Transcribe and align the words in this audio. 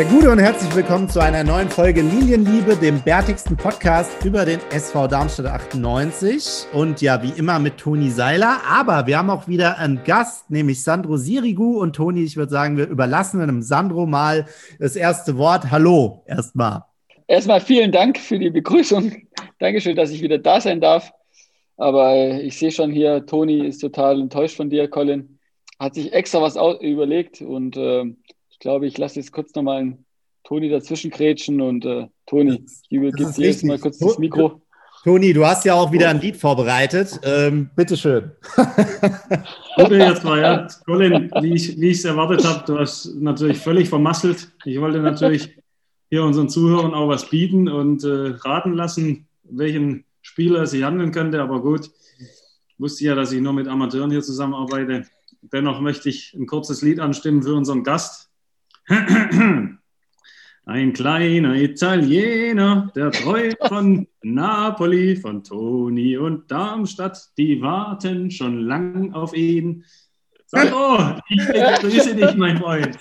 Ja, 0.00 0.08
gute 0.08 0.30
und 0.30 0.38
herzlich 0.38 0.74
willkommen 0.74 1.10
zu 1.10 1.20
einer 1.20 1.44
neuen 1.44 1.68
Folge 1.68 2.00
Linienliebe, 2.00 2.74
dem 2.74 3.02
bärtigsten 3.02 3.54
Podcast 3.54 4.24
über 4.24 4.46
den 4.46 4.58
SV 4.70 5.08
Darmstadt 5.08 5.44
98. 5.44 6.68
Und 6.72 7.02
ja, 7.02 7.22
wie 7.22 7.38
immer 7.38 7.58
mit 7.58 7.76
Toni 7.76 8.08
Seiler. 8.08 8.62
Aber 8.66 9.06
wir 9.06 9.18
haben 9.18 9.28
auch 9.28 9.46
wieder 9.46 9.76
einen 9.76 10.02
Gast, 10.02 10.50
nämlich 10.50 10.82
Sandro 10.82 11.18
Sirigu. 11.18 11.78
Und 11.78 11.96
Toni, 11.96 12.22
ich 12.22 12.38
würde 12.38 12.50
sagen, 12.50 12.78
wir 12.78 12.88
überlassen 12.88 13.42
einem 13.42 13.60
Sandro 13.60 14.06
mal 14.06 14.46
das 14.78 14.96
erste 14.96 15.36
Wort. 15.36 15.70
Hallo, 15.70 16.24
erstmal. 16.26 16.84
Erstmal 17.26 17.60
vielen 17.60 17.92
Dank 17.92 18.16
für 18.16 18.38
die 18.38 18.48
Begrüßung. 18.48 19.14
Dankeschön, 19.58 19.96
dass 19.96 20.12
ich 20.12 20.22
wieder 20.22 20.38
da 20.38 20.62
sein 20.62 20.80
darf. 20.80 21.12
Aber 21.76 22.40
ich 22.40 22.56
sehe 22.56 22.72
schon 22.72 22.90
hier, 22.90 23.26
Toni 23.26 23.66
ist 23.66 23.80
total 23.80 24.18
enttäuscht 24.18 24.56
von 24.56 24.70
dir, 24.70 24.88
Colin. 24.88 25.38
Hat 25.78 25.92
sich 25.92 26.10
extra 26.14 26.40
was 26.40 26.56
überlegt 26.80 27.42
und 27.42 27.76
äh, 27.76 28.04
glaube, 28.60 28.86
ich 28.86 28.96
lasse 28.96 29.16
jetzt 29.18 29.32
kurz 29.32 29.54
nochmal 29.54 29.80
einen 29.80 30.04
Toni 30.44 30.68
dazwischen 30.68 31.10
krätschen 31.10 31.60
und 31.60 31.84
äh, 31.84 32.06
Toni, 32.26 32.64
ich 32.88 32.96
übergebe 32.96 33.32
dir 33.32 33.46
jetzt 33.46 33.64
mal 33.64 33.78
kurz 33.78 33.98
das 33.98 34.18
Mikro. 34.18 34.62
Toni, 35.02 35.32
du 35.32 35.46
hast 35.46 35.64
ja 35.64 35.74
auch 35.74 35.92
wieder 35.92 36.10
ein 36.10 36.20
Lied 36.20 36.36
vorbereitet. 36.36 37.18
Ähm, 37.24 37.70
bitteschön. 37.74 38.32
Gute 39.76 39.96
jetzt 39.96 40.24
mal, 40.24 40.40
ja. 40.40 40.68
Colin, 40.84 41.30
wie 41.40 41.54
ich 41.54 41.98
es 41.98 42.04
erwartet 42.04 42.44
habe, 42.44 42.64
du 42.66 42.78
hast 42.78 43.14
natürlich 43.14 43.58
völlig 43.58 43.88
vermasselt. 43.88 44.52
Ich 44.66 44.78
wollte 44.78 44.98
natürlich 44.98 45.56
hier 46.10 46.22
unseren 46.22 46.50
Zuhörern 46.50 46.92
auch 46.92 47.08
was 47.08 47.30
bieten 47.30 47.68
und 47.68 48.04
äh, 48.04 48.34
raten 48.44 48.74
lassen, 48.74 49.26
welchen 49.44 50.04
Spieler 50.20 50.62
es 50.62 50.72
sich 50.72 50.82
handeln 50.82 51.12
könnte. 51.12 51.40
Aber 51.40 51.62
gut, 51.62 51.90
ich 52.18 52.74
wusste 52.78 53.04
ja, 53.04 53.14
dass 53.14 53.32
ich 53.32 53.40
nur 53.40 53.54
mit 53.54 53.68
Amateuren 53.68 54.10
hier 54.10 54.22
zusammenarbeite. 54.22 55.06
Dennoch 55.40 55.80
möchte 55.80 56.10
ich 56.10 56.34
ein 56.34 56.46
kurzes 56.46 56.82
Lied 56.82 57.00
anstimmen 57.00 57.42
für 57.42 57.54
unseren 57.54 57.84
Gast, 57.84 58.29
ein 60.66 60.92
kleiner 60.92 61.54
Italiener, 61.54 62.90
der 62.96 63.12
träumt 63.12 63.56
von 63.68 64.08
Napoli, 64.22 65.16
von 65.16 65.44
Toni 65.44 66.16
und 66.16 66.50
Darmstadt, 66.50 67.30
die 67.38 67.62
warten 67.62 68.30
schon 68.30 68.62
lang 68.62 69.14
auf 69.14 69.34
ihn. 69.34 69.84
Sag, 70.46 70.72
oh, 70.74 71.20
ich 71.28 71.46
begrüße 71.46 72.16
dich, 72.16 72.34
mein 72.34 72.58
Freund. 72.58 72.98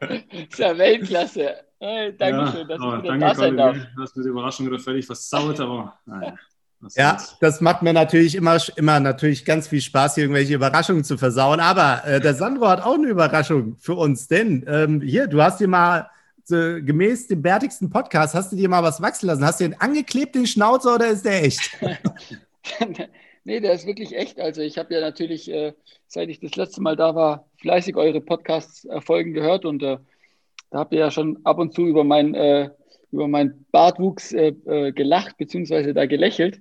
Das 0.00 0.10
ist 0.50 0.58
ja 0.58 0.76
Weltklasse. 0.76 1.54
Dankeschön, 1.80 2.60
ja, 2.60 2.64
dass 2.64 2.80
oh, 2.80 2.94
ich 2.96 3.02
wieder 3.02 3.08
danke, 3.08 3.26
da 3.26 3.34
sein 3.34 3.56
darf. 3.56 3.76
Du 3.96 4.02
hast 4.02 4.16
mit 4.16 4.26
Überraschung 4.26 4.66
wieder 4.66 4.78
völlig 4.78 5.06
versaut, 5.06 5.60
aber 5.60 5.98
naja. 6.06 6.34
Ja, 6.94 7.18
das 7.40 7.60
macht 7.60 7.82
mir 7.82 7.92
natürlich 7.92 8.34
immer, 8.34 8.58
immer 8.76 9.00
natürlich 9.00 9.44
ganz 9.44 9.68
viel 9.68 9.80
Spaß, 9.80 10.14
hier 10.14 10.24
irgendwelche 10.24 10.54
Überraschungen 10.54 11.04
zu 11.04 11.16
versauen. 11.16 11.60
Aber 11.60 12.02
äh, 12.06 12.20
der 12.20 12.34
Sandro 12.34 12.68
hat 12.68 12.82
auch 12.82 12.94
eine 12.94 13.08
Überraschung 13.08 13.76
für 13.78 13.94
uns, 13.94 14.28
denn 14.28 14.64
ähm, 14.68 15.00
hier, 15.00 15.26
du 15.26 15.42
hast 15.42 15.60
dir 15.60 15.68
mal 15.68 16.10
äh, 16.50 16.80
gemäß 16.80 17.26
dem 17.26 17.42
bärtigsten 17.42 17.90
Podcast, 17.90 18.34
hast 18.34 18.52
du 18.52 18.56
dir 18.56 18.68
mal 18.68 18.82
was 18.82 19.00
wachsen 19.00 19.26
lassen? 19.26 19.44
Hast 19.44 19.60
du 19.60 19.64
den 19.64 19.80
angeklebt, 19.80 20.34
den 20.34 20.46
Schnauzer, 20.46 20.96
oder 20.96 21.08
ist 21.08 21.24
der 21.24 21.44
echt? 21.44 21.60
nee, 23.44 23.60
der 23.60 23.72
ist 23.72 23.86
wirklich 23.86 24.14
echt. 24.14 24.40
Also 24.40 24.60
ich 24.60 24.78
habe 24.78 24.94
ja 24.94 25.00
natürlich, 25.00 25.50
äh, 25.50 25.72
seit 26.06 26.28
ich 26.28 26.40
das 26.40 26.56
letzte 26.56 26.82
Mal 26.82 26.96
da 26.96 27.14
war, 27.14 27.48
fleißig 27.60 27.96
eure 27.96 28.20
Podcasts-Folgen 28.20 29.32
gehört 29.32 29.64
und 29.64 29.82
äh, 29.82 29.98
da 30.70 30.80
habt 30.80 30.92
ihr 30.92 31.00
ja 31.00 31.10
schon 31.10 31.38
ab 31.44 31.58
und 31.58 31.72
zu 31.72 31.86
über 31.86 32.04
mein 32.04 32.34
äh, 32.34 32.70
über 33.14 33.28
meinen 33.28 33.64
Bartwuchs 33.70 34.32
äh, 34.32 34.48
äh, 34.66 34.92
gelacht, 34.92 35.38
beziehungsweise 35.38 35.94
da 35.94 36.04
gelächelt. 36.06 36.60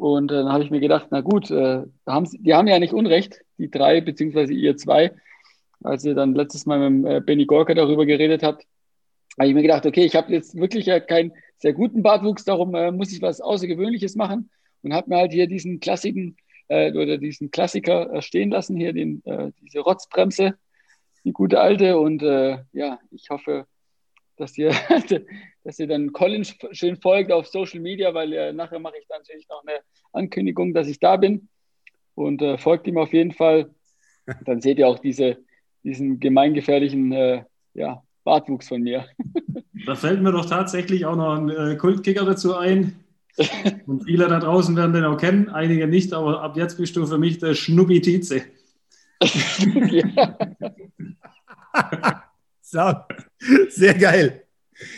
Und 0.00 0.30
äh, 0.30 0.34
dann 0.34 0.52
habe 0.52 0.64
ich 0.64 0.70
mir 0.70 0.80
gedacht, 0.80 1.08
na 1.10 1.20
gut, 1.20 1.50
äh, 1.50 1.82
die 2.06 2.54
haben 2.54 2.66
ja 2.66 2.78
nicht 2.78 2.94
Unrecht, 2.94 3.40
die 3.58 3.70
drei, 3.70 4.00
beziehungsweise 4.00 4.54
ihr 4.54 4.76
zwei, 4.76 5.12
als 5.82 6.04
ihr 6.04 6.14
dann 6.14 6.34
letztes 6.34 6.64
Mal 6.64 6.88
mit 6.88 7.10
äh, 7.10 7.20
Benny 7.20 7.44
Gorka 7.44 7.74
darüber 7.74 8.06
geredet 8.06 8.42
habt, 8.42 8.64
habe 9.38 9.48
ich 9.48 9.54
mir 9.54 9.62
gedacht, 9.62 9.84
okay, 9.84 10.04
ich 10.04 10.16
habe 10.16 10.32
jetzt 10.32 10.56
wirklich 10.56 10.86
ja 10.86 11.00
keinen 11.00 11.32
sehr 11.58 11.74
guten 11.74 12.02
Bartwuchs, 12.02 12.44
darum 12.44 12.74
äh, 12.74 12.90
muss 12.90 13.12
ich 13.12 13.20
was 13.20 13.42
Außergewöhnliches 13.42 14.16
machen 14.16 14.50
und 14.82 14.94
habe 14.94 15.10
mir 15.10 15.18
halt 15.18 15.32
hier 15.32 15.46
diesen 15.46 15.80
klassischen 15.80 16.36
äh, 16.70 16.92
oder 16.92 17.18
diesen 17.18 17.50
Klassiker 17.50 18.12
äh, 18.14 18.22
stehen 18.22 18.50
lassen, 18.50 18.76
hier 18.76 18.92
den, 18.92 19.22
äh, 19.26 19.50
diese 19.60 19.80
Rotzbremse, 19.80 20.54
die 21.24 21.32
gute 21.32 21.60
alte. 21.60 21.98
Und 21.98 22.22
ja, 22.72 22.98
ich 23.10 23.28
hoffe, 23.28 23.66
dass 24.36 24.56
ihr, 24.56 24.70
dass 25.64 25.78
ihr 25.78 25.86
dann 25.86 26.12
Colin 26.12 26.44
schön 26.72 26.96
folgt 26.96 27.32
auf 27.32 27.46
Social 27.46 27.80
Media, 27.80 28.14
weil 28.14 28.32
äh, 28.32 28.52
nachher 28.52 28.78
mache 28.78 28.94
ich 28.98 29.06
dann 29.08 29.20
natürlich 29.20 29.48
noch 29.48 29.62
eine 29.66 29.80
Ankündigung, 30.12 30.74
dass 30.74 30.88
ich 30.88 30.98
da 30.98 31.16
bin. 31.16 31.48
Und 32.14 32.42
äh, 32.42 32.58
folgt 32.58 32.86
ihm 32.86 32.98
auf 32.98 33.12
jeden 33.12 33.32
Fall. 33.32 33.70
Dann 34.44 34.60
seht 34.60 34.78
ihr 34.78 34.88
auch 34.88 34.98
diese, 34.98 35.38
diesen 35.82 36.20
gemeingefährlichen 36.20 37.12
äh, 37.12 37.44
ja, 37.74 38.02
Bartwuchs 38.24 38.68
von 38.68 38.82
mir. 38.82 39.06
Da 39.86 39.94
fällt 39.94 40.20
mir 40.20 40.30
doch 40.30 40.44
tatsächlich 40.44 41.06
auch 41.06 41.16
noch 41.16 41.38
ein 41.38 41.48
äh, 41.48 41.74
Kultkicker 41.76 42.26
dazu 42.26 42.54
ein. 42.54 43.02
Und 43.86 44.04
viele 44.04 44.28
da 44.28 44.38
draußen 44.38 44.76
werden 44.76 44.92
den 44.92 45.04
auch 45.04 45.16
kennen, 45.16 45.48
einige 45.48 45.86
nicht, 45.86 46.12
aber 46.12 46.42
ab 46.42 46.54
jetzt 46.54 46.76
bist 46.76 46.94
du 46.96 47.06
für 47.06 47.16
mich 47.16 47.38
der 47.38 47.54
Schnubbi 47.54 48.02
Tietze. 48.02 48.42
ja. 49.22 50.36
So, 52.60 52.94
sehr 53.70 53.94
geil. 53.94 54.44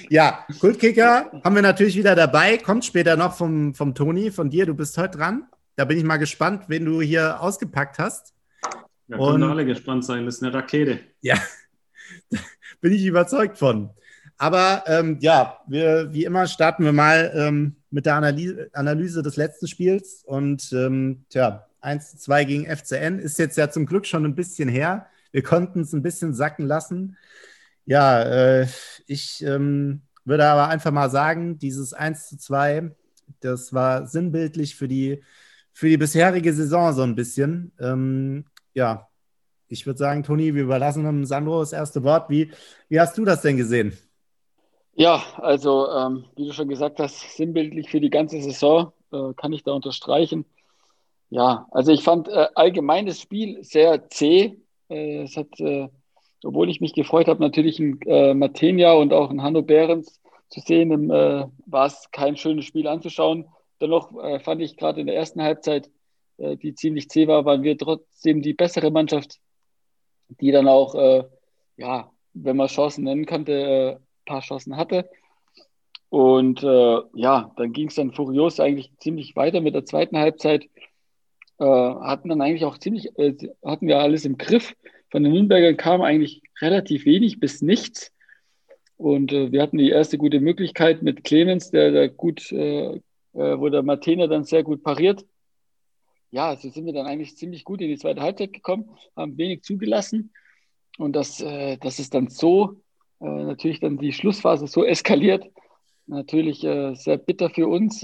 Ja, 0.08 0.46
Kultkicker 0.60 1.40
haben 1.44 1.54
wir 1.54 1.62
natürlich 1.62 1.96
wieder 1.96 2.14
dabei. 2.14 2.58
Kommt 2.58 2.84
später 2.84 3.16
noch 3.16 3.34
vom, 3.34 3.74
vom 3.74 3.94
Toni, 3.94 4.30
von 4.30 4.50
dir. 4.50 4.66
Du 4.66 4.74
bist 4.74 4.96
heute 4.98 5.18
dran. 5.18 5.46
Da 5.76 5.84
bin 5.84 5.98
ich 5.98 6.04
mal 6.04 6.18
gespannt, 6.18 6.64
wen 6.68 6.84
du 6.84 7.00
hier 7.00 7.40
ausgepackt 7.40 7.98
hast. 7.98 8.34
Ja, 9.08 9.16
können 9.18 9.42
alle 9.42 9.64
gespannt 9.64 10.04
sein. 10.04 10.26
Das 10.26 10.36
ist 10.36 10.42
eine 10.42 10.54
Rakete. 10.54 11.00
Ja, 11.20 11.36
bin 12.80 12.92
ich 12.92 13.04
überzeugt 13.04 13.58
von. 13.58 13.90
Aber 14.38 14.84
ähm, 14.86 15.18
ja, 15.20 15.58
wir, 15.66 16.12
wie 16.12 16.24
immer 16.24 16.46
starten 16.46 16.84
wir 16.84 16.92
mal 16.92 17.32
ähm, 17.34 17.76
mit 17.90 18.06
der 18.06 18.16
Analyse, 18.16 18.70
Analyse, 18.72 19.22
des 19.22 19.36
letzten 19.36 19.68
Spiels. 19.68 20.22
Und 20.24 20.72
ähm, 20.72 21.24
tja, 21.30 21.66
1 21.80 22.12
zu 22.12 22.18
2 22.18 22.44
gegen 22.44 22.76
FCN 22.76 23.18
ist 23.18 23.38
jetzt 23.38 23.56
ja 23.56 23.70
zum 23.70 23.86
Glück 23.86 24.06
schon 24.06 24.24
ein 24.24 24.34
bisschen 24.34 24.68
her. 24.68 25.06
Wir 25.30 25.42
konnten 25.42 25.80
es 25.80 25.92
ein 25.92 26.02
bisschen 26.02 26.34
sacken 26.34 26.66
lassen. 26.66 27.16
Ja, 27.84 28.22
äh, 28.22 28.66
ich 29.06 29.42
ähm, 29.42 30.02
würde 30.24 30.46
aber 30.46 30.68
einfach 30.68 30.92
mal 30.92 31.10
sagen, 31.10 31.58
dieses 31.58 31.92
1 31.92 32.28
zu 32.28 32.38
2, 32.38 32.94
das 33.40 33.72
war 33.72 34.06
sinnbildlich 34.06 34.76
für 34.76 34.88
die, 34.88 35.22
für 35.72 35.88
die 35.88 35.96
bisherige 35.96 36.52
Saison 36.52 36.92
so 36.92 37.02
ein 37.02 37.14
bisschen. 37.14 37.72
Ähm, 37.80 38.44
ja, 38.74 39.08
ich 39.68 39.86
würde 39.86 39.98
sagen, 39.98 40.22
Toni, 40.22 40.54
wir 40.54 40.62
überlassen 40.62 41.04
dem 41.04 41.24
Sandro 41.24 41.60
das 41.60 41.72
erste 41.72 42.02
Wort. 42.04 42.30
Wie, 42.30 42.52
wie 42.88 43.00
hast 43.00 43.16
du 43.18 43.24
das 43.24 43.42
denn 43.42 43.56
gesehen? 43.56 43.96
Ja, 44.94 45.22
also 45.38 45.88
ähm, 45.90 46.24
wie 46.36 46.46
du 46.46 46.52
schon 46.52 46.68
gesagt 46.68 47.00
hast, 47.00 47.36
sinnbildlich 47.36 47.90
für 47.90 48.00
die 48.00 48.10
ganze 48.10 48.40
Saison, 48.42 48.92
äh, 49.12 49.32
kann 49.34 49.52
ich 49.52 49.62
da 49.64 49.72
unterstreichen. 49.72 50.44
Ja, 51.30 51.66
also 51.70 51.92
ich 51.92 52.02
fand 52.04 52.28
äh, 52.28 52.48
allgemein 52.54 53.06
das 53.06 53.18
Spiel 53.18 53.64
sehr 53.64 54.08
zäh. 54.10 54.58
Äh, 54.90 55.22
es 55.22 55.36
hat 55.38 55.58
äh, 55.60 55.88
obwohl 56.44 56.68
ich 56.70 56.80
mich 56.80 56.94
gefreut 56.94 57.28
habe, 57.28 57.42
natürlich 57.42 57.78
ein 57.78 58.00
äh, 58.06 58.34
Matenia 58.34 58.92
und 58.92 59.12
auch 59.12 59.30
ein 59.30 59.42
Hanno 59.42 59.62
Behrens 59.62 60.20
zu 60.48 60.60
sehen, 60.60 61.10
äh, 61.10 61.46
war 61.66 61.86
es 61.86 62.10
kein 62.10 62.36
schönes 62.36 62.64
Spiel 62.64 62.86
anzuschauen. 62.86 63.46
Dennoch 63.80 64.16
äh, 64.22 64.38
fand 64.40 64.60
ich 64.60 64.76
gerade 64.76 65.00
in 65.00 65.06
der 65.06 65.16
ersten 65.16 65.42
Halbzeit, 65.42 65.90
äh, 66.38 66.56
die 66.56 66.74
ziemlich 66.74 67.08
zäh 67.08 67.26
war, 67.26 67.44
waren 67.44 67.62
wir 67.62 67.78
trotzdem 67.78 68.42
die 68.42 68.54
bessere 68.54 68.90
Mannschaft, 68.90 69.38
die 70.40 70.50
dann 70.50 70.68
auch, 70.68 70.94
äh, 70.94 71.24
ja, 71.76 72.10
wenn 72.34 72.56
man 72.56 72.68
Chancen 72.68 73.04
nennen 73.04 73.26
konnte, 73.26 73.52
ein 73.52 73.96
äh, 73.96 73.98
paar 74.26 74.40
Chancen 74.40 74.76
hatte. 74.76 75.08
Und 76.08 76.60
ja, 76.60 77.52
dann 77.56 77.72
ging 77.72 77.88
es 77.88 77.94
dann 77.94 78.12
furios 78.12 78.60
eigentlich 78.60 78.92
ziemlich 78.98 79.34
weiter 79.34 79.62
mit 79.62 79.74
der 79.74 79.86
zweiten 79.86 80.18
Halbzeit. 80.18 80.68
hatten 81.58 82.28
dann 82.28 82.42
eigentlich 82.42 82.66
auch 82.66 82.76
ziemlich, 82.76 83.08
hatten 83.64 83.86
wir 83.86 83.98
alles 83.98 84.26
im 84.26 84.36
Griff 84.36 84.74
von 85.12 85.22
den 85.22 85.32
Nürnbergern 85.34 85.76
kam 85.76 86.00
eigentlich 86.00 86.40
relativ 86.62 87.04
wenig 87.04 87.38
bis 87.38 87.60
nichts. 87.60 88.12
Und 88.96 89.30
äh, 89.30 89.52
wir 89.52 89.60
hatten 89.60 89.76
die 89.76 89.90
erste 89.90 90.16
gute 90.16 90.40
Möglichkeit 90.40 91.02
mit 91.02 91.22
Clemens, 91.22 91.70
der 91.70 91.92
da 91.92 92.06
gut, 92.06 92.50
äh, 92.50 92.94
äh, 92.94 93.00
wo 93.34 93.68
der 93.68 93.82
Martina 93.82 94.26
dann 94.26 94.44
sehr 94.44 94.62
gut 94.62 94.82
pariert. 94.82 95.26
Ja, 96.30 96.56
so 96.56 96.70
sind 96.70 96.86
wir 96.86 96.94
dann 96.94 97.06
eigentlich 97.06 97.36
ziemlich 97.36 97.64
gut 97.64 97.82
in 97.82 97.88
die 97.88 97.98
zweite 97.98 98.22
Halbzeit 98.22 98.54
gekommen, 98.54 98.88
haben 99.14 99.36
wenig 99.36 99.62
zugelassen. 99.64 100.32
Und 100.96 101.14
das, 101.14 101.42
äh, 101.42 101.76
das 101.76 101.98
ist 101.98 102.14
dann 102.14 102.28
so, 102.28 102.80
äh, 103.20 103.26
natürlich 103.26 103.80
dann 103.80 103.98
die 103.98 104.14
Schlussphase 104.14 104.66
so 104.66 104.82
eskaliert. 104.82 105.44
Natürlich 106.06 106.64
äh, 106.64 106.94
sehr 106.94 107.18
bitter 107.18 107.50
für 107.50 107.68
uns. 107.68 108.02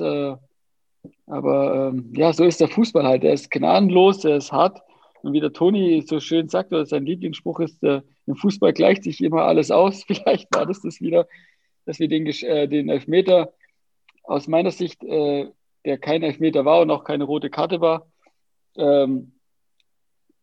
aber 1.26 1.90
ähm, 1.94 2.12
ja, 2.14 2.34
so 2.34 2.44
ist 2.44 2.61
der 2.61 2.69
Fußball 2.69 3.04
halt. 3.04 3.25
Er 3.25 3.32
ist 3.32 3.50
gnadenlos, 3.50 4.26
er 4.26 4.37
ist 4.37 4.52
hart. 4.52 4.82
Und 5.22 5.32
wie 5.32 5.40
der 5.40 5.52
Toni 5.52 6.02
so 6.06 6.20
schön 6.20 6.48
sagt, 6.48 6.72
oder 6.72 6.86
sein 6.86 7.04
Lieblingsspruch 7.04 7.60
ist, 7.60 7.82
äh, 7.82 8.02
im 8.26 8.36
Fußball 8.36 8.72
gleicht 8.72 9.04
sich 9.04 9.22
immer 9.22 9.42
alles 9.42 9.70
aus. 9.70 10.04
Vielleicht 10.06 10.54
war 10.54 10.66
das 10.66 10.82
das 10.82 11.00
wieder, 11.00 11.26
dass 11.84 11.98
wir 11.98 12.08
den, 12.08 12.26
äh, 12.26 12.68
den 12.68 12.88
Elfmeter 12.88 13.52
aus 14.22 14.46
meiner 14.46 14.70
Sicht, 14.70 15.02
äh, 15.04 15.48
der 15.84 15.98
kein 15.98 16.22
Elfmeter 16.22 16.64
war 16.64 16.80
und 16.82 16.90
auch 16.90 17.04
keine 17.04 17.24
rote 17.24 17.50
Karte 17.50 17.80
war, 17.80 18.06
ähm, 18.76 19.32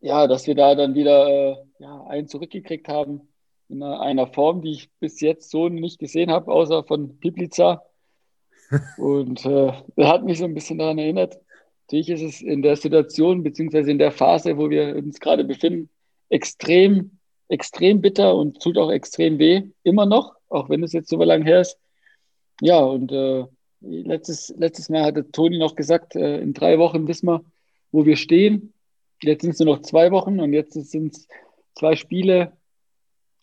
ja, 0.02 0.28
dass 0.28 0.48
wir 0.48 0.56
da 0.56 0.76
dann 0.76 0.96
wieder 0.96 1.28
äh, 1.28 1.56
ja, 1.80 2.04
einen 2.08 2.28
zurückgekriegt 2.28 2.88
haben. 2.88 3.30
in 3.70 3.82
einer 3.82 4.28
Form, 4.28 4.62
die 4.62 4.72
ich 4.72 4.92
bis 5.00 5.22
jetzt 5.22 5.50
so 5.50 5.70
nicht 5.70 6.00
gesehen 6.00 6.32
habe, 6.32 6.52
außer 6.52 6.84
von 6.84 7.20
Piplica. 7.20 7.82
Und 8.98 9.46
äh, 9.46 9.72
er 9.96 10.08
hat 10.08 10.24
mich 10.24 10.40
so 10.40 10.46
ein 10.46 10.54
bisschen 10.54 10.78
daran 10.78 11.00
erinnert. 11.00 11.40
Natürlich 11.86 12.10
ist 12.10 12.22
es 12.22 12.42
in 12.42 12.64
der 12.64 12.76
Situation, 12.76 13.44
beziehungsweise 13.44 13.92
in 13.92 14.00
der 14.00 14.12
Phase, 14.12 14.58
wo 14.58 14.72
wir 14.72 14.96
uns 14.96 15.20
gerade 15.20 15.44
befinden, 15.44 15.90
extrem, 16.30 17.12
extrem 17.48 18.02
bitter 18.02 18.36
und 18.36 18.60
tut 18.60 18.78
auch 18.80 18.92
extrem 18.92 19.38
weh. 19.38 19.62
Immer 19.84 20.08
noch, 20.08 20.36
auch 20.50 20.68
wenn 20.70 20.82
es 20.82 20.94
jetzt 20.94 21.10
so 21.10 21.18
lange 21.18 21.46
her 21.46 21.62
ist. 21.62 21.78
Ja, 22.60 22.80
und 22.80 23.12
äh, 23.12 23.46
letztes, 23.82 24.52
letztes 24.58 24.90
Mal 24.90 25.04
hatte 25.04 25.30
Toni 25.32 25.60
noch 25.60 25.76
gesagt, 25.76 26.16
äh, 26.16 26.40
in 26.40 26.54
drei 26.54 26.80
Wochen 26.80 27.08
wissen 27.08 27.28
wir, 27.28 27.46
wo 27.92 28.06
wir 28.06 28.16
stehen. 28.16 28.74
Jetzt 29.22 29.44
sind 29.44 29.52
es 29.52 29.60
nur 29.60 29.76
noch 29.76 29.84
zwei 29.84 30.12
Wochen 30.12 30.40
und 30.40 30.54
jetzt 30.54 30.74
sind 30.74 31.16
es 31.16 31.28
zwei 31.76 31.96
Spiele 31.96 32.54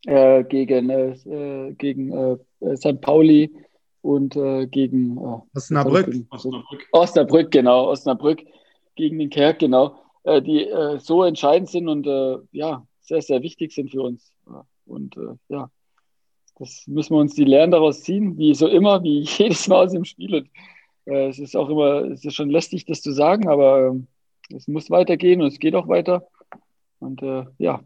äh, 0.07 0.43
gegen, 0.43 0.91
äh, 0.91 1.75
gegen 1.79 2.13
äh, 2.13 2.77
St. 2.77 3.01
Pauli 3.01 3.53
und 4.03 4.37
äh, 4.37 4.67
gegen 4.67 5.17
äh, 5.17 5.41
Osnabrück. 5.55 6.09
Osnabrück. 6.31 6.89
Osnabrück, 6.93 7.51
genau, 7.51 7.89
Osnabrück 7.89 8.45
gegen 8.95 9.19
den 9.19 9.31
Kerk, 9.31 9.61
genau, 9.61 9.97
äh, 10.25 10.43
die 10.43 10.67
äh, 10.67 10.99
so 10.99 11.23
entscheidend 11.25 11.71
sind 11.71 11.89
und 11.89 12.07
äh, 12.07 12.39
ja, 12.53 12.87
sehr, 13.01 13.23
sehr 13.23 13.43
wichtig 13.43 13.73
sind 13.73 13.91
für 13.91 14.03
uns. 14.03 14.33
Und 14.85 15.17
äh, 15.17 15.35
ja, 15.49 15.71
das 16.59 16.85
müssen 16.87 17.15
wir 17.15 17.21
uns 17.21 17.35
die 17.35 17.45
Lehren 17.45 17.71
daraus 17.71 18.03
ziehen, 18.03 18.37
wie 18.37 18.55
so 18.55 18.67
immer, 18.67 19.03
wie 19.03 19.21
jedes 19.39 19.67
Mal 19.69 19.85
aus 19.85 19.93
dem 19.93 20.05
Spiel. 20.05 20.35
Und 20.35 20.51
es 21.05 21.39
ist 21.41 21.57
auch 21.57 21.69
immer, 21.69 22.05
es 22.13 22.25
ist 22.25 22.35
schon 22.35 22.51
lästig, 22.51 22.85
das 22.85 23.03
zu 23.03 23.11
sagen, 23.13 23.49
aber 23.49 23.89
ähm, 23.89 24.07
es 24.55 24.69
muss 24.69 24.91
weitergehen 24.91 25.41
und 25.41 25.49
es 25.49 25.59
geht 25.59 25.75
auch 25.75 25.89
weiter. 25.89 26.29
Und 27.01 27.23
ja, 27.59 27.81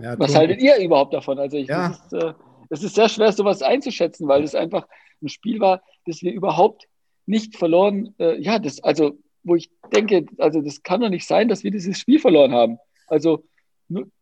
ja, 0.00 0.18
Was 0.18 0.34
haltet 0.34 0.60
ihr 0.60 0.76
überhaupt 0.78 1.14
davon? 1.14 1.38
Also 1.38 1.56
ich, 1.56 1.68
ja. 1.68 1.90
es, 1.90 1.98
ist, 1.98 2.12
äh, 2.12 2.34
es 2.70 2.82
ist 2.82 2.94
sehr 2.94 3.08
schwer, 3.08 3.32
sowas 3.32 3.62
einzuschätzen, 3.62 4.28
weil 4.28 4.42
es 4.42 4.54
einfach 4.54 4.86
ein 5.22 5.28
Spiel 5.28 5.60
war, 5.60 5.82
das 6.06 6.22
wir 6.22 6.32
überhaupt 6.32 6.88
nicht 7.26 7.56
verloren, 7.56 8.14
äh, 8.18 8.40
ja, 8.40 8.58
das, 8.58 8.82
also, 8.82 9.18
wo 9.42 9.54
ich 9.56 9.70
denke, 9.94 10.26
also 10.38 10.60
das 10.60 10.82
kann 10.82 11.00
doch 11.00 11.08
nicht 11.08 11.26
sein, 11.26 11.48
dass 11.48 11.64
wir 11.64 11.70
dieses 11.70 11.98
Spiel 11.98 12.18
verloren 12.18 12.52
haben. 12.52 12.78
Also, 13.08 13.44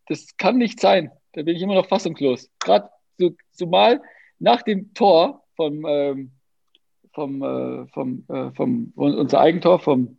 das 0.07 0.37
kann 0.37 0.57
nicht 0.57 0.79
sein. 0.79 1.11
Da 1.33 1.43
bin 1.43 1.55
ich 1.55 1.61
immer 1.61 1.75
noch 1.75 1.87
fassungslos. 1.87 2.49
Gerade 2.59 2.89
so, 3.17 3.31
zumal 3.51 4.01
nach 4.39 4.61
dem 4.61 4.93
Tor 4.93 5.43
vom, 5.55 5.85
ähm, 5.87 6.31
vom, 7.13 7.41
äh, 7.41 7.87
vom, 7.87 8.25
äh, 8.27 8.51
vom, 8.51 8.93
unser 8.95 9.39
Eigentor 9.39 9.79
vom 9.79 10.17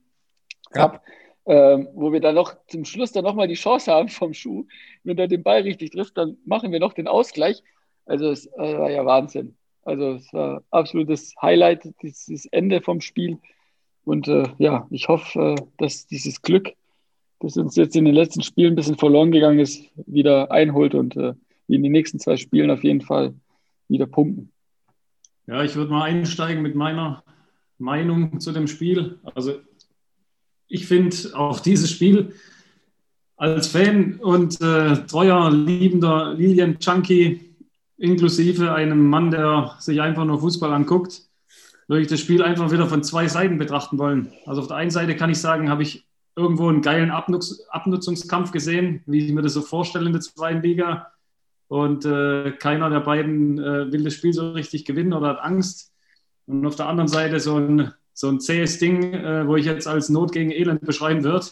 Cup, 0.73 0.95
ja 1.07 1.13
ähm, 1.47 1.89
wo 1.95 2.13
wir 2.13 2.21
dann 2.21 2.35
noch 2.35 2.57
zum 2.67 2.85
Schluss 2.85 3.13
dann 3.13 3.25
nochmal 3.25 3.49
die 3.49 3.55
Chance 3.55 3.93
haben 3.93 4.09
vom 4.09 4.35
Schuh. 4.35 4.67
Wenn 5.05 5.17
er 5.17 5.29
den 5.29 5.43
Ball 5.43 5.63
richtig 5.63 5.93
trifft, 5.93 6.17
dann 6.19 6.37
machen 6.45 6.73
wir 6.73 6.81
noch 6.81 6.93
den 6.93 7.07
Ausgleich. 7.09 7.63
Also 8.07 8.31
es 8.31 8.47
äh, 8.47 8.79
war 8.79 8.91
ja 8.91 9.05
Wahnsinn. 9.05 9.57
Also 9.83 10.15
es 10.15 10.33
war 10.33 10.63
absolutes 10.71 11.35
Highlight, 11.41 11.89
dieses 12.03 12.47
Ende 12.47 12.81
vom 12.81 13.01
Spiel. 13.01 13.39
Und 14.05 14.29
äh, 14.29 14.49
ja, 14.59 14.87
ich 14.91 15.09
hoffe, 15.09 15.57
äh, 15.59 15.63
dass 15.79 16.07
dieses 16.07 16.43
Glück, 16.43 16.73
das 17.41 17.57
uns 17.57 17.77
jetzt 17.77 17.97
in 17.97 18.05
den 18.05 18.15
letzten 18.15 18.43
Spielen 18.43 18.73
ein 18.73 18.77
bisschen 18.77 18.97
verloren 18.97 19.33
gegangen 19.33 19.59
ist, 19.59 19.85
wieder 20.07 20.51
einholt 20.51 20.95
und 20.95 21.17
äh, 21.17 21.35
in 21.69 21.83
den 21.83 21.93
nächsten 21.93 22.19
zwei 22.19 22.37
Spielen 22.37 22.71
auf 22.71 22.85
jeden 22.85 23.01
Fall 23.01 23.35
wieder 23.89 24.07
pumpen. 24.07 24.53
Ja, 25.47 25.63
ich 25.63 25.75
würde 25.77 25.91
mal 25.91 26.05
einsteigen 26.05 26.63
mit 26.63 26.75
meiner 26.75 27.23
Meinung 27.79 28.41
zu 28.41 28.53
dem 28.53 28.67
Spiel. 28.67 29.19
Also 29.35 29.61
ich 30.69 30.87
finde 30.87 31.17
auch 31.35 31.61
dieses 31.61 31.91
Spiel 31.91 32.35
als 33.37 33.69
Fan 33.69 34.15
und 34.15 34.61
äh, 34.61 35.07
treuer, 35.07 35.51
liebender 35.51 36.35
Lilien-Junkie, 36.35 37.46
inklusive 37.99 38.75
einem 38.75 39.09
Mann, 39.09 39.31
der 39.31 39.77
sich 39.79 40.01
einfach 40.01 40.25
nur 40.25 40.41
Fußball 40.41 40.73
anguckt, 40.73 41.23
würde 41.89 42.03
ich 42.03 42.09
das 42.09 42.21
Spiel 42.21 42.43
einfach 42.43 42.71
wieder 42.71 42.87
von 42.87 43.03
zwei 43.03 43.29
Seiten 43.29 43.59
betrachten 43.59 43.99
wollen. 43.99 44.33
Also 44.45 44.61
auf 44.61 44.67
der 44.67 44.77
einen 44.77 44.91
Seite 44.91 45.17
kann 45.17 45.31
ich 45.31 45.41
sagen, 45.41 45.71
habe 45.71 45.83
ich 45.83 46.07
irgendwo 46.35 46.69
einen 46.69 46.83
geilen 46.83 47.11
Abnutz 47.11 47.63
Abnutzungskampf 47.71 48.53
gesehen, 48.53 49.03
wie 49.07 49.27
ich 49.27 49.33
mir 49.33 49.43
das 49.43 49.55
so 49.55 49.63
vorstelle 49.63 50.07
in 50.07 50.13
der 50.13 50.21
zweiten 50.21 50.63
Liga. 50.63 51.13
Und 51.69 52.05
äh, 52.05 52.53
keiner 52.53 52.91
der 52.91 53.01
beiden 53.01 53.59
äh, 53.59 53.91
will 53.91 54.05
das 54.05 54.15
Spiel 54.15 54.33
so 54.33 54.53
richtig 54.53 54.85
gewinnen 54.85 55.13
oder 55.13 55.29
hat 55.29 55.41
Angst. 55.41 55.93
Und 56.47 56.67
auf 56.67 56.77
der 56.77 56.89
anderen 56.89 57.09
Seite 57.09 57.41
so 57.41 57.57
ein 57.57 57.93
so 58.19 58.31
ein 58.31 58.41
zähes 58.41 58.79
Ding, 58.79 59.13
äh, 59.13 59.47
wo 59.47 59.57
ich 59.57 59.67
jetzt 59.67 59.87
als 59.87 60.09
Not 60.09 60.33
gegen 60.33 60.51
Elend 60.51 60.81
beschreiben 60.81 61.23
würde. 61.23 61.47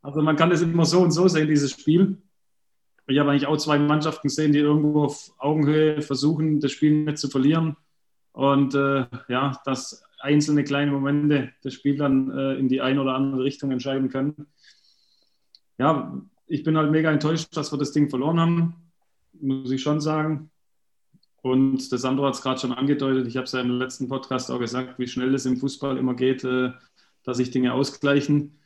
Also 0.00 0.22
man 0.22 0.36
kann 0.36 0.50
das 0.50 0.62
immer 0.62 0.84
so 0.84 1.00
und 1.00 1.10
so 1.10 1.26
sehen, 1.26 1.48
dieses 1.48 1.72
Spiel. 1.72 2.18
Ich 3.08 3.18
habe 3.18 3.30
eigentlich 3.30 3.46
auch 3.46 3.56
zwei 3.56 3.78
Mannschaften 3.78 4.28
gesehen, 4.28 4.52
die 4.52 4.58
irgendwo 4.58 5.04
auf 5.04 5.32
Augenhöhe 5.38 6.02
versuchen, 6.02 6.60
das 6.60 6.72
Spiel 6.72 7.04
nicht 7.04 7.18
zu 7.18 7.28
verlieren. 7.28 7.76
Und 8.32 8.74
äh, 8.74 9.06
ja, 9.28 9.60
dass 9.64 10.04
einzelne 10.20 10.62
kleine 10.62 10.92
Momente 10.92 11.52
das 11.62 11.74
Spiel 11.74 11.96
dann 11.96 12.30
äh, 12.30 12.54
in 12.54 12.68
die 12.68 12.82
eine 12.82 13.00
oder 13.00 13.14
andere 13.14 13.44
Richtung 13.44 13.70
entscheiden 13.70 14.10
können. 14.10 14.46
Ja, 15.78 16.20
ich 16.46 16.64
bin 16.64 16.76
halt 16.76 16.90
mega 16.90 17.10
enttäuscht, 17.10 17.56
dass 17.56 17.72
wir 17.72 17.78
das 17.78 17.92
Ding 17.92 18.10
verloren 18.10 18.40
haben, 18.40 18.74
muss 19.40 19.70
ich 19.70 19.80
schon 19.82 20.00
sagen. 20.00 20.50
Und 21.40 21.90
der 21.90 21.98
Sandro 21.98 22.26
hat 22.26 22.34
es 22.34 22.42
gerade 22.42 22.60
schon 22.60 22.72
angedeutet, 22.72 23.26
ich 23.26 23.36
habe 23.36 23.44
es 23.44 23.52
ja 23.52 23.60
im 23.60 23.78
letzten 23.78 24.08
Podcast 24.08 24.50
auch 24.50 24.58
gesagt, 24.58 24.98
wie 24.98 25.06
schnell 25.06 25.34
es 25.34 25.46
im 25.46 25.56
Fußball 25.56 25.96
immer 25.96 26.14
geht, 26.14 26.44
äh, 26.44 26.72
dass 27.24 27.38
sich 27.38 27.50
Dinge 27.50 27.72
ausgleichen. 27.72 28.58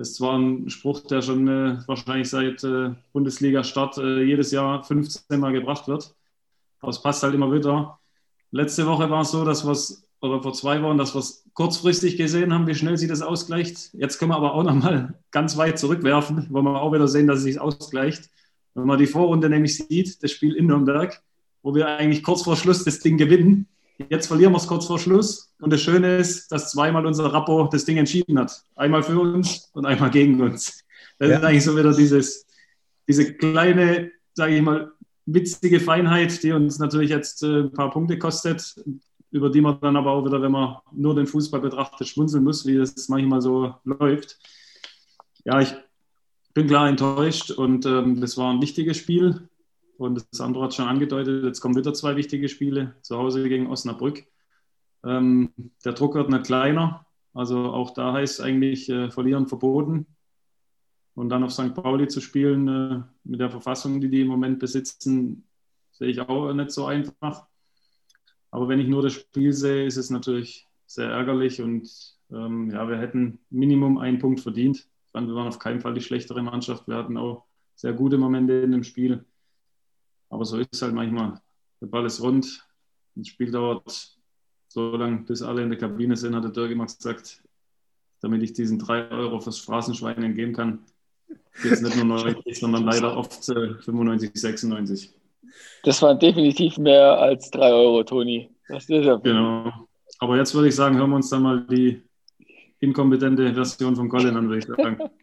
Das 0.00 0.14
zwar 0.14 0.38
ein 0.38 0.70
Spruch, 0.70 1.00
der 1.00 1.20
schon 1.20 1.46
äh, 1.46 1.76
wahrscheinlich 1.86 2.30
seit 2.30 2.64
äh, 2.64 2.94
Bundesliga-Start 3.12 3.98
jedes 3.98 4.50
Jahr 4.50 4.82
15 4.82 5.38
Mal 5.38 5.52
gebracht 5.52 5.88
wird. 5.88 6.14
Aber 6.80 6.88
es 6.88 7.02
passt 7.02 7.22
halt 7.22 7.34
immer 7.34 7.52
wieder. 7.52 7.98
Letzte 8.50 8.86
Woche 8.86 9.10
war 9.10 9.20
es 9.20 9.30
so, 9.30 9.44
dass 9.44 9.66
wir 9.66 9.72
es, 9.72 10.08
oder 10.22 10.42
vor 10.42 10.54
zwei 10.54 10.82
Wochen, 10.82 10.96
dass 10.96 11.14
wir 11.14 11.18
es 11.18 11.44
kurzfristig 11.52 12.16
gesehen 12.16 12.54
haben, 12.54 12.66
wie 12.66 12.74
schnell 12.74 12.96
sich 12.96 13.10
das 13.10 13.20
ausgleicht. 13.20 13.92
Jetzt 13.92 14.18
können 14.18 14.30
wir 14.30 14.36
aber 14.36 14.54
auch 14.54 14.62
nochmal 14.62 15.20
ganz 15.32 15.58
weit 15.58 15.78
zurückwerfen, 15.78 16.46
wo 16.48 16.62
wir 16.62 16.80
auch 16.80 16.94
wieder 16.94 17.06
sehen, 17.06 17.26
dass 17.26 17.40
es 17.40 17.44
sich 17.44 17.60
ausgleicht. 17.60 18.30
Wenn 18.72 18.86
man 18.86 18.98
die 18.98 19.06
Vorrunde 19.06 19.50
nämlich 19.50 19.76
sieht, 19.76 20.22
das 20.22 20.30
Spiel 20.30 20.56
in 20.56 20.68
Nürnberg, 20.68 21.22
wo 21.62 21.74
wir 21.74 21.86
eigentlich 21.86 22.22
kurz 22.22 22.44
vor 22.44 22.56
Schluss 22.56 22.84
das 22.84 23.00
Ding 23.00 23.18
gewinnen. 23.18 23.68
Jetzt 24.08 24.28
verlieren 24.28 24.52
wir 24.52 24.58
es 24.58 24.66
kurz 24.66 24.86
vor 24.86 24.98
Schluss. 24.98 25.52
Und 25.60 25.72
das 25.72 25.80
Schöne 25.80 26.16
ist, 26.16 26.50
dass 26.50 26.70
zweimal 26.70 27.04
unser 27.06 27.32
Rappo 27.32 27.68
das 27.70 27.84
Ding 27.84 27.98
entschieden 27.98 28.38
hat. 28.38 28.64
Einmal 28.76 29.02
für 29.02 29.18
uns 29.18 29.70
und 29.72 29.84
einmal 29.84 30.10
gegen 30.10 30.40
uns. 30.40 30.84
Das 31.18 31.28
ja. 31.28 31.36
ist 31.36 31.44
eigentlich 31.44 31.64
so 31.64 31.76
wieder 31.76 31.92
dieses, 31.92 32.46
diese 33.06 33.34
kleine, 33.34 34.10
sage 34.34 34.56
ich 34.56 34.62
mal, 34.62 34.92
witzige 35.26 35.80
Feinheit, 35.80 36.42
die 36.42 36.52
uns 36.52 36.78
natürlich 36.78 37.10
jetzt 37.10 37.42
äh, 37.42 37.60
ein 37.60 37.72
paar 37.72 37.90
Punkte 37.90 38.18
kostet, 38.18 38.74
über 39.30 39.50
die 39.50 39.60
man 39.60 39.78
dann 39.80 39.96
aber 39.96 40.12
auch 40.12 40.24
wieder, 40.24 40.40
wenn 40.42 40.52
man 40.52 40.76
nur 40.92 41.14
den 41.14 41.26
Fußball 41.26 41.60
betrachtet, 41.60 42.08
schmunzeln 42.08 42.42
muss, 42.42 42.66
wie 42.66 42.76
das 42.76 43.08
manchmal 43.08 43.42
so 43.42 43.74
läuft. 43.84 44.38
Ja, 45.44 45.60
ich 45.60 45.74
bin 46.54 46.66
klar 46.66 46.88
enttäuscht 46.88 47.50
und 47.50 47.86
ähm, 47.86 48.20
das 48.20 48.36
war 48.36 48.52
ein 48.52 48.62
wichtiges 48.62 48.96
Spiel. 48.96 49.48
Und 50.00 50.26
das 50.32 50.40
andere 50.40 50.64
hat 50.64 50.72
schon 50.72 50.88
angedeutet, 50.88 51.44
jetzt 51.44 51.60
kommen 51.60 51.76
wieder 51.76 51.92
zwei 51.92 52.16
wichtige 52.16 52.48
Spiele, 52.48 52.94
zu 53.02 53.18
Hause 53.18 53.46
gegen 53.46 53.66
Osnabrück. 53.66 54.24
Ähm, 55.04 55.52
der 55.84 55.92
Druck 55.92 56.14
wird 56.14 56.30
nicht 56.30 56.44
kleiner. 56.44 57.04
Also 57.34 57.58
auch 57.58 57.90
da 57.90 58.14
heißt 58.14 58.40
eigentlich 58.40 58.88
äh, 58.88 59.10
verlieren 59.10 59.46
verboten. 59.46 60.06
Und 61.12 61.28
dann 61.28 61.44
auf 61.44 61.52
St. 61.52 61.74
Pauli 61.74 62.08
zu 62.08 62.22
spielen 62.22 62.66
äh, 62.66 63.02
mit 63.24 63.40
der 63.40 63.50
Verfassung, 63.50 64.00
die 64.00 64.08
die 64.08 64.22
im 64.22 64.28
Moment 64.28 64.58
besitzen, 64.58 65.44
sehe 65.92 66.08
ich 66.08 66.20
auch 66.20 66.50
nicht 66.54 66.70
so 66.70 66.86
einfach. 66.86 67.46
Aber 68.50 68.68
wenn 68.68 68.80
ich 68.80 68.88
nur 68.88 69.02
das 69.02 69.12
Spiel 69.12 69.52
sehe, 69.52 69.84
ist 69.84 69.98
es 69.98 70.08
natürlich 70.08 70.66
sehr 70.86 71.10
ärgerlich 71.10 71.60
und 71.60 72.16
ähm, 72.32 72.70
ja, 72.70 72.88
wir 72.88 72.96
hätten 72.96 73.38
Minimum 73.50 73.98
einen 73.98 74.18
Punkt 74.18 74.40
verdient. 74.40 74.88
Wir 75.12 75.34
waren 75.34 75.48
auf 75.48 75.58
keinen 75.58 75.80
Fall 75.80 75.92
die 75.92 76.00
schlechtere 76.00 76.42
Mannschaft. 76.42 76.88
Wir 76.88 76.96
hatten 76.96 77.18
auch 77.18 77.44
sehr 77.74 77.92
gute 77.92 78.16
Momente 78.16 78.54
in 78.54 78.72
dem 78.72 78.82
Spiel. 78.82 79.26
Aber 80.30 80.44
so 80.44 80.58
ist 80.58 80.68
es 80.72 80.82
halt 80.82 80.94
manchmal. 80.94 81.40
Der 81.80 81.86
Ball 81.86 82.06
ist 82.06 82.22
rund, 82.22 82.66
das 83.14 83.28
Spiel 83.28 83.50
dauert 83.50 84.16
so 84.68 84.96
lange, 84.96 85.18
bis 85.22 85.42
alle 85.42 85.62
in 85.62 85.70
der 85.70 85.78
Kabine 85.78 86.16
sind, 86.16 86.34
hat 86.34 86.44
der 86.44 86.52
Dirk 86.52 86.70
immer 86.70 86.86
gesagt, 86.86 87.42
damit 88.20 88.42
ich 88.42 88.52
diesen 88.52 88.78
3 88.78 89.10
Euro 89.10 89.40
fürs 89.40 89.58
Straßenschwein 89.58 90.22
entgehen 90.22 90.54
kann. 90.54 90.80
Jetzt 91.64 91.82
nicht 91.82 91.96
nur 91.96 92.04
90, 92.04 92.58
sondern 92.58 92.84
leider 92.84 93.16
oft 93.16 93.48
äh, 93.48 93.74
95, 93.80 94.30
96. 94.34 95.14
Das 95.82 96.00
waren 96.02 96.18
definitiv 96.18 96.78
mehr 96.78 97.18
als 97.18 97.50
3 97.50 97.72
Euro, 97.72 98.04
Toni. 98.04 98.48
Das 98.68 98.88
ist 98.88 99.04
ja 99.04 99.16
genau. 99.16 99.88
Aber 100.20 100.36
jetzt 100.36 100.54
würde 100.54 100.68
ich 100.68 100.76
sagen, 100.76 100.96
hören 100.96 101.10
wir 101.10 101.16
uns 101.16 101.30
dann 101.30 101.42
mal 101.42 101.66
die 101.66 102.02
inkompetente 102.78 103.52
Version 103.52 103.96
von 103.96 104.08
Colin 104.08 104.36
an, 104.36 104.48
würde 104.48 104.58
ich 104.58 104.66
sagen. 104.66 104.98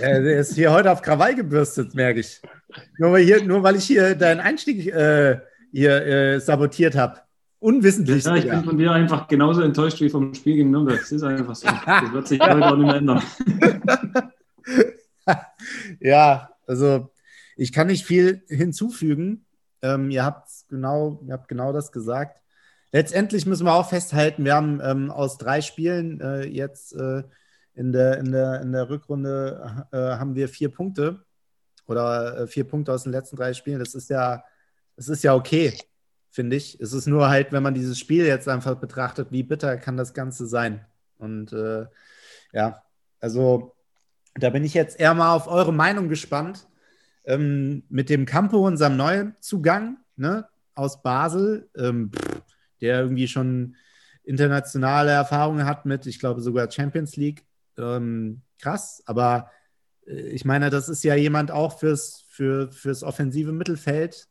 Ja, 0.00 0.20
der 0.20 0.40
ist 0.40 0.54
hier 0.54 0.72
heute 0.72 0.90
auf 0.90 1.02
Krawall 1.02 1.34
gebürstet, 1.34 1.94
merke 1.94 2.20
ich. 2.20 2.40
Nur 2.98 3.12
weil, 3.12 3.24
hier, 3.24 3.42
nur 3.44 3.62
weil 3.62 3.76
ich 3.76 3.84
hier 3.84 4.14
deinen 4.14 4.40
Einstieg 4.40 4.86
äh, 4.86 5.40
hier 5.72 6.06
äh, 6.06 6.40
sabotiert 6.40 6.96
habe. 6.96 7.20
Unwissentlich. 7.58 8.24
Ja, 8.24 8.36
ich 8.36 8.48
bin 8.48 8.64
von 8.64 8.78
dir 8.78 8.92
einfach 8.92 9.28
genauso 9.28 9.62
enttäuscht 9.62 10.00
wie 10.00 10.10
vom 10.10 10.34
Spiel 10.34 10.56
gegen 10.56 10.70
Nürnberg. 10.70 11.00
Das 11.00 11.10
ist 11.10 11.22
einfach 11.22 11.54
so. 11.54 11.66
Das 11.66 12.12
wird 12.12 12.28
sich 12.28 12.40
heute 12.40 12.66
auch 12.66 12.76
nicht 12.76 12.86
mehr 12.86 12.96
ändern. 12.96 13.22
ja, 16.00 16.50
also 16.66 17.10
ich 17.56 17.72
kann 17.72 17.86
nicht 17.86 18.04
viel 18.04 18.42
hinzufügen. 18.48 19.46
Ähm, 19.82 20.10
ihr 20.10 20.24
habt 20.24 20.48
genau, 20.68 21.20
ihr 21.26 21.32
habt 21.32 21.48
genau 21.48 21.72
das 21.72 21.92
gesagt. 21.92 22.42
Letztendlich 22.92 23.46
müssen 23.46 23.66
wir 23.66 23.74
auch 23.74 23.88
festhalten, 23.88 24.44
wir 24.44 24.54
haben 24.54 24.80
ähm, 24.82 25.10
aus 25.10 25.38
drei 25.38 25.60
Spielen 25.60 26.20
äh, 26.20 26.46
jetzt 26.46 26.94
äh, 26.94 27.24
in, 27.76 27.92
der, 27.92 28.18
in, 28.18 28.32
der, 28.32 28.60
in 28.62 28.72
der 28.72 28.88
Rückrunde 28.88 29.86
äh, 29.92 29.96
haben 29.96 30.34
wir 30.34 30.48
vier 30.48 30.70
Punkte 30.70 31.24
oder 31.86 32.40
äh, 32.40 32.46
vier 32.46 32.64
Punkte 32.64 32.92
aus 32.92 33.04
den 33.04 33.12
letzten 33.12 33.36
drei 33.36 33.52
Spielen. 33.52 33.78
Das 33.78 33.94
ist 33.94 34.10
ja, 34.10 34.42
das 34.96 35.08
ist 35.08 35.22
ja 35.22 35.34
okay, 35.34 35.78
finde 36.30 36.56
ich. 36.56 36.80
Es 36.80 36.94
ist 36.94 37.06
nur 37.06 37.28
halt, 37.28 37.52
wenn 37.52 37.62
man 37.62 37.74
dieses 37.74 37.98
Spiel 37.98 38.24
jetzt 38.24 38.48
einfach 38.48 38.76
betrachtet, 38.76 39.28
wie 39.30 39.42
bitter 39.42 39.76
kann 39.76 39.98
das 39.98 40.14
Ganze 40.14 40.46
sein. 40.46 40.84
Und 41.18 41.52
äh, 41.52 41.86
ja, 42.52 42.82
also 43.20 43.76
da 44.34 44.50
bin 44.50 44.64
ich 44.64 44.74
jetzt 44.74 44.98
eher 44.98 45.14
mal 45.14 45.34
auf 45.34 45.46
eure 45.46 45.72
Meinung 45.72 46.08
gespannt. 46.08 46.66
Ähm, 47.24 47.82
mit 47.88 48.08
dem 48.08 48.24
Campo, 48.24 48.66
unserem 48.66 48.96
Neuzugang 48.96 49.98
ne, 50.16 50.48
aus 50.74 51.02
Basel, 51.02 51.68
ähm, 51.76 52.10
der 52.80 53.00
irgendwie 53.00 53.28
schon 53.28 53.76
internationale 54.22 55.10
Erfahrungen 55.10 55.66
hat 55.66 55.86
mit, 55.86 56.06
ich 56.06 56.18
glaube, 56.18 56.40
sogar 56.40 56.70
Champions 56.70 57.16
League. 57.16 57.44
Ähm, 57.78 58.42
krass, 58.60 59.02
aber 59.06 59.50
äh, 60.06 60.28
ich 60.28 60.44
meine, 60.44 60.70
das 60.70 60.88
ist 60.88 61.04
ja 61.04 61.14
jemand 61.14 61.50
auch 61.50 61.78
fürs, 61.78 62.24
für, 62.28 62.70
fürs 62.72 63.02
offensive 63.02 63.52
Mittelfeld. 63.52 64.28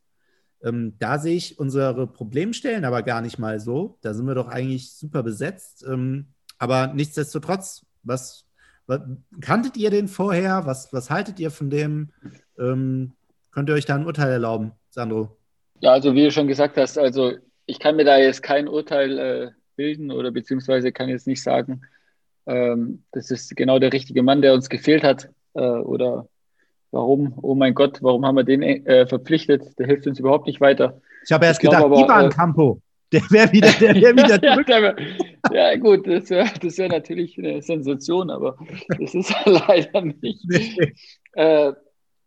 Ähm, 0.62 0.94
da 0.98 1.18
sehe 1.18 1.36
ich 1.36 1.58
unsere 1.58 2.06
Problemstellen 2.06 2.84
aber 2.84 3.02
gar 3.02 3.20
nicht 3.20 3.38
mal 3.38 3.60
so. 3.60 3.98
Da 4.00 4.14
sind 4.14 4.26
wir 4.26 4.34
doch 4.34 4.48
eigentlich 4.48 4.92
super 4.92 5.22
besetzt. 5.22 5.84
Ähm, 5.86 6.28
aber 6.58 6.88
nichtsdestotrotz, 6.88 7.84
was, 8.02 8.46
was, 8.86 9.00
kanntet 9.40 9.76
ihr 9.76 9.90
den 9.90 10.08
vorher? 10.08 10.66
Was, 10.66 10.92
was 10.92 11.10
haltet 11.10 11.38
ihr 11.40 11.50
von 11.50 11.70
dem? 11.70 12.12
Ähm, 12.58 13.12
könnt 13.50 13.68
ihr 13.68 13.74
euch 13.74 13.84
da 13.84 13.94
ein 13.94 14.06
Urteil 14.06 14.30
erlauben, 14.30 14.72
Sandro? 14.90 15.36
Ja, 15.80 15.92
also 15.92 16.14
wie 16.14 16.24
du 16.24 16.30
schon 16.30 16.46
gesagt 16.46 16.78
hast, 16.78 16.96
also 16.96 17.34
ich 17.66 17.78
kann 17.78 17.96
mir 17.96 18.04
da 18.04 18.16
jetzt 18.16 18.42
kein 18.42 18.66
Urteil 18.66 19.18
äh, 19.18 19.50
bilden 19.76 20.10
oder 20.10 20.30
beziehungsweise 20.30 20.92
kann 20.92 21.10
jetzt 21.10 21.26
nicht 21.26 21.42
sagen, 21.42 21.82
ähm, 22.46 23.02
das 23.12 23.30
ist 23.30 23.56
genau 23.56 23.78
der 23.78 23.92
richtige 23.92 24.22
Mann, 24.22 24.42
der 24.42 24.54
uns 24.54 24.68
gefehlt 24.68 25.02
hat 25.02 25.28
äh, 25.54 25.60
oder 25.60 26.28
warum, 26.90 27.34
oh 27.42 27.54
mein 27.54 27.74
Gott, 27.74 27.98
warum 28.02 28.24
haben 28.24 28.36
wir 28.36 28.44
den 28.44 28.62
äh, 28.62 29.06
verpflichtet? 29.06 29.78
Der 29.78 29.86
hilft 29.86 30.06
uns 30.06 30.18
überhaupt 30.18 30.46
nicht 30.46 30.60
weiter. 30.60 31.00
Ich 31.24 31.32
habe 31.32 31.46
erst 31.46 31.62
ich 31.62 31.68
gedacht, 31.68 31.84
aber, 31.84 31.98
Ivan 31.98 32.26
äh, 32.26 32.28
Campo. 32.28 32.80
Der 33.12 33.22
wäre 33.30 33.52
wieder, 33.52 33.70
der 33.80 33.94
wär 34.02 34.16
wieder 34.16 34.40
zurück. 34.40 34.68
ja, 34.68 34.82
wär, 34.82 34.96
ja, 35.52 35.76
gut, 35.76 36.06
das 36.06 36.30
wäre 36.30 36.48
das 36.60 36.78
wär 36.78 36.88
natürlich 36.88 37.38
eine 37.38 37.62
Sensation, 37.62 38.30
aber 38.30 38.56
das 38.98 39.14
ist 39.14 39.32
leider 39.44 40.02
nicht. 40.02 40.44
Nee. 40.44 40.92
Äh, 41.34 41.72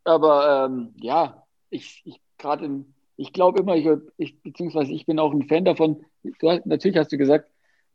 aber 0.06 0.68
ähm, 0.70 0.94
ja, 1.02 1.44
ich, 1.70 2.02
ich 2.06 2.20
gerade 2.38 2.86
ich 3.18 3.34
glaube 3.34 3.60
immer, 3.60 3.76
ich, 3.76 3.88
ich, 4.18 4.42
beziehungsweise 4.42 4.94
ich 4.94 5.06
bin 5.06 5.20
auch 5.20 5.34
ein 5.34 5.48
Fan 5.48 5.66
davon. 5.66 6.06
Du, 6.24 6.60
natürlich 6.64 6.98
hast 6.98 7.12
du 7.12 7.18
gesagt, 7.18 7.50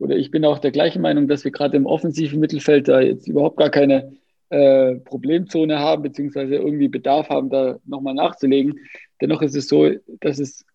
oder 0.05 0.17
ich 0.17 0.31
bin 0.31 0.45
auch 0.45 0.59
der 0.59 0.71
gleichen 0.71 1.01
Meinung, 1.01 1.29
dass 1.29 1.45
wir 1.45 1.51
gerade 1.51 1.79
im 1.79 1.87
offensiven 1.87 2.39
Mittelfeld 2.39 2.89
da 2.89 3.01
jetzt 3.01 3.27
überhaupt 3.27 3.57
gar 3.57 3.71
keine 3.71 4.13
äh, 4.51 4.97
Problemzone 4.97 5.79
haben, 5.79 6.03
beziehungsweise 6.03 6.57
irgendwie 6.57 6.89
Bedarf 6.89 7.31
haben, 7.31 7.49
da 7.49 7.79
nochmal 7.87 8.13
nachzulegen. 8.13 8.81
Dennoch 9.23 9.41
ist 9.41 9.57
es 9.57 9.67
so, 9.67 9.91
dass 10.21 10.39
es 10.39 10.67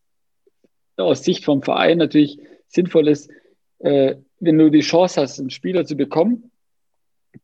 aus 0.97 1.23
Sicht 1.23 1.45
vom 1.45 1.61
Verein 1.61 1.99
natürlich 1.99 2.39
sinnvoll 2.67 3.07
ist, 3.07 3.29
äh, 3.77 4.15
wenn 4.39 4.57
du 4.57 4.71
die 4.71 4.79
Chance 4.79 5.21
hast, 5.21 5.39
einen 5.39 5.51
Spieler 5.51 5.85
zu 5.85 5.95
bekommen, 5.95 6.49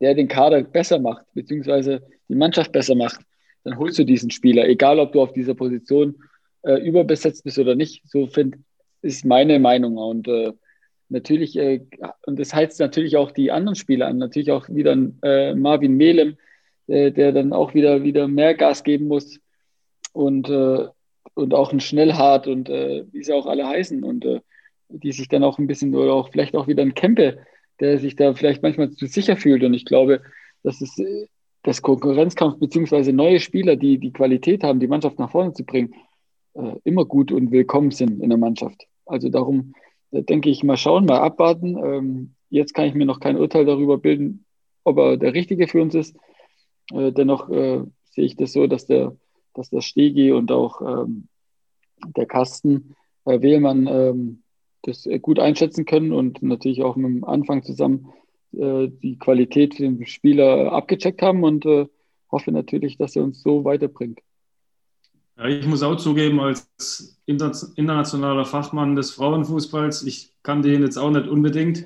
der 0.02 0.16
den 0.16 0.28
Kader 0.28 0.64
besser 0.64 0.98
macht, 0.98 1.28
beziehungsweise 1.36 2.02
die 2.30 2.36
Mannschaft 2.36 2.72
besser 2.72 2.96
macht, 2.96 3.22
dann 3.64 3.78
holst 3.78 4.00
du 4.00 4.06
diesen 4.06 4.32
Spieler, 4.32 4.68
egal 4.68 5.00
ob 5.00 5.12
du 5.12 5.22
auf 5.22 5.34
dieser 5.34 5.54
Position 5.54 6.16
äh, 6.64 6.82
überbesetzt 6.82 7.44
bist 7.44 7.60
oder 7.60 7.76
nicht. 7.76 8.02
So 8.10 8.26
find, 8.26 8.58
ist 9.04 9.24
meine 9.24 9.60
Meinung. 9.60 9.98
Und 9.98 10.28
äh, 10.28 10.52
natürlich, 11.10 11.58
äh, 11.58 11.82
und 12.26 12.40
das 12.40 12.54
heizt 12.54 12.80
natürlich 12.80 13.18
auch 13.18 13.32
die 13.32 13.52
anderen 13.52 13.76
Spieler 13.76 14.08
an, 14.08 14.18
natürlich 14.18 14.52
auch 14.52 14.68
wieder 14.70 14.98
äh, 15.24 15.56
Marvin 15.56 15.98
Melem, 15.98 16.38
äh, 16.88 17.12
der 17.12 17.32
dann 17.32 17.54
auch 17.54 17.74
wieder, 17.74 18.04
wieder 18.04 18.28
mehr 18.28 18.54
Gas 18.54 18.84
geben 18.84 19.08
muss. 19.08 19.40
Und 20.14 20.50
äh, 20.50 20.88
und 21.36 21.54
auch 21.54 21.72
ein 21.72 21.80
Schnellhart 21.80 22.48
und 22.48 22.70
äh, 22.70 23.06
wie 23.12 23.24
sie 23.24 23.34
auch 23.34 23.46
alle 23.46 23.68
heißen 23.68 24.04
und 24.04 24.26
äh, 24.26 24.40
die 24.90 25.12
sich 25.12 25.28
dann 25.28 25.44
auch 25.44 25.60
ein 25.60 25.68
bisschen 25.68 25.94
oder 25.94 26.14
auch 26.14 26.30
vielleicht 26.30 26.56
auch 26.56 26.68
wieder 26.68 26.82
ein 26.82 26.96
Kempe, 26.96 27.40
der 27.80 28.00
sich 28.00 28.16
da 28.16 28.34
vielleicht 28.34 28.64
manchmal 28.64 28.92
zu 28.92 29.06
sicher 29.06 29.36
fühlt. 29.36 29.64
Und 29.64 29.74
ich 29.74 29.86
glaube, 29.86 30.22
dass 30.64 30.82
es 30.82 30.96
das 31.64 31.82
Konkurrenzkampf 31.82 32.60
beziehungsweise 32.60 33.12
neue 33.12 33.40
Spieler, 33.40 33.76
die 33.76 33.98
die 33.98 34.14
Qualität 34.14 34.64
haben, 34.64 34.80
die 34.80 34.88
Mannschaft 34.88 35.20
nach 35.20 35.32
vorne 35.32 35.54
zu 35.54 35.66
bringen, 35.66 35.94
immer 36.84 37.04
gut 37.04 37.32
und 37.32 37.52
willkommen 37.52 37.92
sind 37.92 38.22
in 38.22 38.30
der 38.30 38.38
Mannschaft. 38.38 38.86
Also 39.06 39.30
darum 39.30 39.74
denke 40.24 40.50
ich, 40.50 40.64
mal 40.64 40.78
schauen, 40.78 41.06
mal 41.06 41.20
abwarten. 41.20 41.78
Ähm, 41.78 42.36
jetzt 42.50 42.74
kann 42.74 42.86
ich 42.86 42.94
mir 42.94 43.06
noch 43.06 43.20
kein 43.20 43.38
Urteil 43.38 43.66
darüber 43.66 43.98
bilden, 43.98 44.46
ob 44.84 44.98
er 44.98 45.18
der 45.18 45.34
Richtige 45.34 45.68
für 45.68 45.82
uns 45.82 45.96
ist. 45.96 46.16
Äh, 46.94 47.12
dennoch 47.12 47.50
äh, 47.50 47.84
sehe 48.06 48.26
ich 48.26 48.36
das 48.36 48.54
so, 48.54 48.68
dass 48.68 48.86
der 48.86 49.16
dass 49.56 49.70
der 49.70 49.82
Stegi 49.82 50.32
und 50.32 50.52
auch 50.52 50.82
ähm, 50.82 51.28
der 52.16 52.28
Kasten 52.28 52.96
äh, 53.26 53.42
Wehlmann 53.42 53.88
ähm, 53.88 54.44
das 54.84 55.08
gut 55.22 55.40
einschätzen 55.40 55.86
können 55.86 56.12
und 56.12 56.44
natürlich 56.44 56.84
auch 56.84 56.96
mit 56.96 57.10
dem 57.10 57.24
Anfang 57.24 57.64
zusammen 57.64 58.14
äh, 58.52 58.88
die 58.88 59.18
Qualität 59.18 59.80
dem 59.80 60.06
Spieler 60.06 60.72
abgecheckt 60.74 61.24
haben 61.24 61.44
und 61.44 61.66
äh, 61.66 61.88
hoffe 62.32 62.52
natürlich, 62.52 62.98
dass 62.98 63.16
er 63.16 63.24
uns 63.24 63.42
so 63.42 63.64
weiterbringt. 63.64 64.20
Ja, 65.38 65.46
ich 65.46 65.68
muss 65.68 65.84
auch 65.84 65.98
zugeben, 65.98 66.40
als 66.40 67.18
internationaler 67.26 68.46
Fachmann 68.46 68.96
des 68.96 69.12
Frauenfußballs, 69.12 70.04
ich 70.04 70.34
kann 70.44 70.62
den 70.62 70.82
jetzt 70.82 70.98
auch 70.98 71.12
nicht 71.12 71.28
unbedingt, 71.28 71.86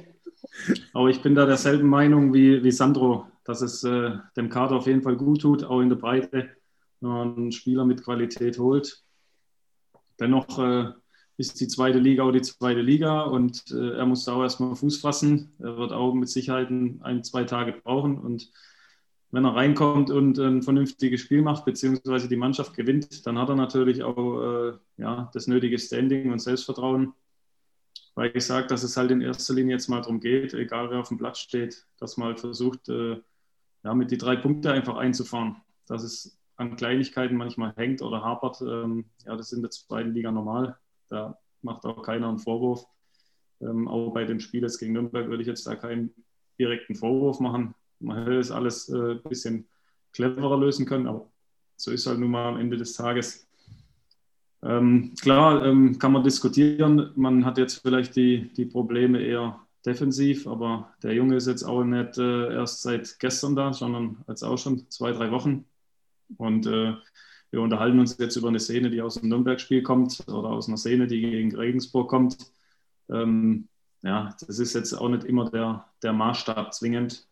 aber 0.94 1.10
ich 1.10 1.22
bin 1.22 1.36
da 1.36 1.46
derselben 1.46 1.88
Meinung 1.88 2.34
wie, 2.34 2.64
wie 2.64 2.72
Sandro, 2.72 3.26
dass 3.44 3.62
es 3.62 3.84
äh, 3.84 4.12
dem 4.38 4.50
Kader 4.50 4.76
auf 4.76 4.88
jeden 4.88 5.02
Fall 5.02 5.16
gut 5.16 5.42
tut, 5.42 5.64
auch 5.64 5.82
in 5.82 5.90
der 5.90 5.96
Breite 5.96 6.50
wenn 7.02 7.10
man 7.10 7.38
einen 7.38 7.52
Spieler 7.52 7.86
mit 7.86 8.04
Qualität 8.04 8.60
holt. 8.60 9.04
Dennoch 10.20 10.60
äh, 10.60 10.92
ist 11.38 11.60
die 11.60 11.68
zweite 11.68 12.00
Liga 12.00 12.24
auch 12.24 12.32
die 12.32 12.42
zweite 12.42 12.82
Liga 12.82 13.22
und 13.22 13.72
äh, 13.72 13.98
er 13.98 14.06
muss 14.06 14.26
da 14.26 14.34
auch 14.34 14.44
erstmal 14.44 14.76
Fuß 14.76 15.00
fassen. 15.00 15.54
Er 15.60 15.78
wird 15.78 15.94
auch 15.94 16.14
mit 16.14 16.30
Sicherheit 16.30 16.70
ein, 16.70 17.24
zwei 17.24 17.46
Tage 17.46 17.74
brauchen 17.74 18.18
und 18.18 18.52
wenn 19.32 19.46
er 19.46 19.56
reinkommt 19.56 20.10
und 20.10 20.40
ein 20.40 20.64
vernünftiges 20.64 21.22
Spiel 21.22 21.42
macht, 21.42 21.66
beziehungsweise 21.66 22.28
die 22.28 22.36
Mannschaft 22.36 22.76
gewinnt, 22.76 23.26
dann 23.28 23.38
hat 23.38 23.50
er 23.50 23.56
natürlich 23.56 24.04
auch 24.04 24.42
äh, 24.42 24.74
ja, 24.98 25.30
das 25.34 25.48
nötige 25.48 25.78
Standing 25.78 26.32
und 26.32 26.40
Selbstvertrauen. 26.40 27.14
Weil 28.16 28.32
ich 28.36 28.46
sage, 28.46 28.68
dass 28.68 28.84
es 28.84 28.98
halt 28.98 29.12
in 29.12 29.22
erster 29.22 29.54
Linie 29.54 29.76
jetzt 29.76 29.88
mal 29.88 30.02
darum 30.02 30.20
geht, 30.20 30.54
egal 30.54 30.90
wer 30.90 31.00
auf 31.00 31.10
dem 31.10 31.18
Platz 31.18 31.40
steht, 31.40 31.86
dass 32.00 32.18
man 32.18 32.30
halt 32.30 32.40
versucht, 32.40 32.90
äh, 32.90 33.22
ja, 33.84 33.94
mit 33.94 34.12
die 34.12 34.18
drei 34.18 34.36
Punkte 34.36 34.72
einfach 34.72 34.98
einzufahren. 34.98 35.58
Das 35.86 36.04
ist 36.04 36.38
an 36.58 36.76
Kleinigkeiten 36.76 37.38
manchmal 37.38 37.74
hängt 37.78 38.02
oder 38.02 38.24
hapert, 38.24 38.62
ähm, 38.62 39.06
ja, 39.26 39.38
das 39.38 39.48
ist 39.48 39.54
in 39.54 39.62
der 39.62 39.72
zweiten 39.72 40.12
Liga 40.12 40.32
normal. 40.32 40.78
Da 41.08 41.38
macht 41.62 41.86
auch 41.86 42.02
keiner 42.02 42.28
einen 42.28 42.40
Vorwurf. 42.40 42.86
Ähm, 43.62 43.88
auch 43.88 44.12
bei 44.12 44.26
dem 44.26 44.40
Spiel 44.40 44.64
jetzt 44.64 44.80
gegen 44.80 44.94
Nürnberg 44.94 45.28
würde 45.30 45.42
ich 45.42 45.48
jetzt 45.48 45.66
da 45.68 45.76
keinen 45.76 46.14
direkten 46.60 46.96
Vorwurf 46.96 47.40
machen. 47.40 47.76
Man 48.00 48.18
hätte 48.20 48.40
es 48.40 48.52
alles 48.52 48.90
äh, 48.90 49.12
ein 49.12 49.24
bisschen 49.24 49.68
cleverer 50.14 50.58
lösen 50.58 50.86
können, 50.86 51.08
aber 51.08 51.30
so 51.76 51.92
ist 51.92 52.08
halt 52.08 52.20
nun 52.20 52.32
mal 52.32 52.48
am 52.48 52.60
Ende 52.60 52.78
des 52.78 52.94
Tages. 52.94 53.48
Ähm, 54.62 55.14
klar 55.22 55.66
ähm, 55.66 55.98
kann 56.00 56.12
man 56.12 56.24
diskutieren. 56.24 57.12
Man 57.16 57.46
hat 57.46 57.58
jetzt 57.58 57.82
vielleicht 57.82 58.16
die, 58.16 58.52
die 58.54 58.66
Probleme 58.66 59.22
eher 59.22 59.60
defensiv, 59.86 60.48
aber 60.48 60.94
der 61.02 61.14
Junge 61.14 61.38
ist 61.38 61.48
jetzt 61.48 61.64
auch 61.64 61.84
nicht 61.84 62.18
äh, 62.18 62.54
erst 62.54 62.82
seit 62.82 63.18
gestern 63.20 63.56
da, 63.56 63.72
sondern 63.72 64.18
jetzt 64.28 64.44
auch 64.44 64.58
schon 64.58 64.90
zwei, 64.90 65.12
drei 65.12 65.32
Wochen. 65.32 65.66
Und 66.38 66.68
äh, 66.68 66.96
wir 67.52 67.62
unterhalten 67.62 68.00
uns 68.00 68.18
jetzt 68.18 68.36
über 68.36 68.50
eine 68.50 68.60
Szene, 68.60 68.90
die 68.90 69.02
aus 69.02 69.16
dem 69.16 69.30
Nürnberg-Spiel 69.30 69.82
kommt 69.82 70.24
oder 70.28 70.50
aus 70.50 70.68
einer 70.68 70.78
Szene, 70.78 71.08
die 71.08 71.22
gegen 71.22 71.56
Regensburg 71.56 72.10
kommt. 72.10 72.38
Ähm, 73.10 73.70
ja, 74.02 74.36
das 74.46 74.60
ist 74.60 74.76
jetzt 74.76 74.94
auch 74.94 75.10
nicht 75.10 75.24
immer 75.24 75.50
der, 75.50 75.86
der 76.04 76.14
Maßstab 76.14 76.74
zwingend. 76.74 77.28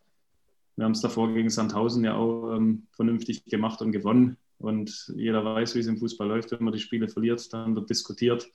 Wir 0.78 0.84
haben 0.84 0.92
es 0.92 1.00
davor 1.00 1.34
gegen 1.34 1.50
Sandhausen 1.50 2.04
ja 2.04 2.14
auch 2.14 2.54
ähm, 2.54 2.86
vernünftig 2.92 3.44
gemacht 3.46 3.82
und 3.82 3.90
gewonnen. 3.90 4.36
Und 4.58 5.12
jeder 5.16 5.44
weiß, 5.44 5.74
wie 5.74 5.80
es 5.80 5.88
im 5.88 5.98
Fußball 5.98 6.28
läuft. 6.28 6.52
Wenn 6.52 6.62
man 6.62 6.72
die 6.72 6.78
Spiele 6.78 7.08
verliert, 7.08 7.52
dann 7.52 7.74
wird 7.74 7.90
diskutiert, 7.90 8.46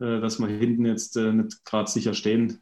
äh, 0.00 0.20
dass 0.20 0.40
wir 0.40 0.48
hinten 0.48 0.86
jetzt 0.86 1.16
äh, 1.16 1.32
nicht 1.32 1.64
gerade 1.64 1.88
sicher 1.88 2.14
stehen. 2.14 2.58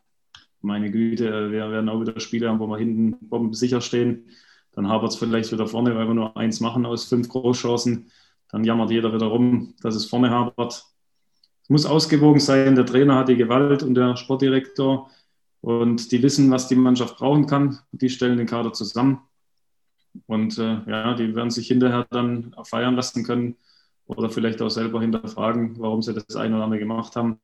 Meine 0.61 0.91
Güte, 0.91 1.51
wir 1.51 1.71
werden 1.71 1.89
auch 1.89 1.99
wieder 2.03 2.21
Spiele 2.21 2.51
haben, 2.51 2.59
wo 2.59 2.67
wir 2.67 2.77
hinten 2.77 3.17
bomben 3.27 3.55
sicher 3.55 3.81
stehen. 3.81 4.29
Dann 4.73 4.87
hapert 4.87 5.13
es 5.13 5.17
vielleicht 5.17 5.51
wieder 5.51 5.67
vorne, 5.67 5.97
weil 5.97 6.07
wir 6.07 6.15
nur 6.15 6.37
eins 6.37 6.61
machen 6.61 6.85
aus 6.85 7.07
fünf 7.07 7.31
Großchancen. 7.31 8.11
Dann 8.51 8.65
jammert 8.65 8.91
jeder 8.91 9.15
wieder 9.15 9.29
rum, 9.29 9.77
dass 9.81 9.95
es 9.95 10.05
vorne 10.05 10.29
hapert. 10.29 10.85
Es 11.63 11.71
muss 11.71 11.87
ausgewogen 11.87 12.41
sein. 12.41 12.77
Der 12.77 12.85
Trainer 12.85 13.15
hat 13.15 13.31
die 13.31 13.37
Gewalt 13.37 13.83
und 13.83 13.95
der 13.95 14.19
Sportdirektor. 14.19 15.11
Und 15.61 16.11
die 16.13 16.23
wissen, 16.23 16.51
was 16.51 16.69
die 16.69 16.77
Mannschaft 16.77 17.19
brauchen 17.19 17.47
kann. 17.47 17.81
Die 17.93 18.09
stellen 18.09 18.39
den 18.39 18.47
Kader 18.47 18.73
zusammen. 18.73 19.21
Und 20.27 20.59
äh, 20.59 20.81
ja, 20.87 21.15
die 21.15 21.35
werden 21.35 21.51
sich 21.51 21.69
hinterher 21.69 22.07
dann 22.11 22.55
feiern 22.65 22.97
lassen 22.97 23.25
können. 23.25 23.57
oder 24.17 24.29
vielleicht 24.31 24.61
auch 24.61 24.71
selber 24.71 25.01
hinterfragen, 25.01 25.79
warum 25.79 26.03
sie 26.03 26.13
das 26.13 26.35
ein 26.35 26.53
oder 26.53 26.65
andere 26.65 26.81
gemacht 26.81 27.15
haben. 27.17 27.39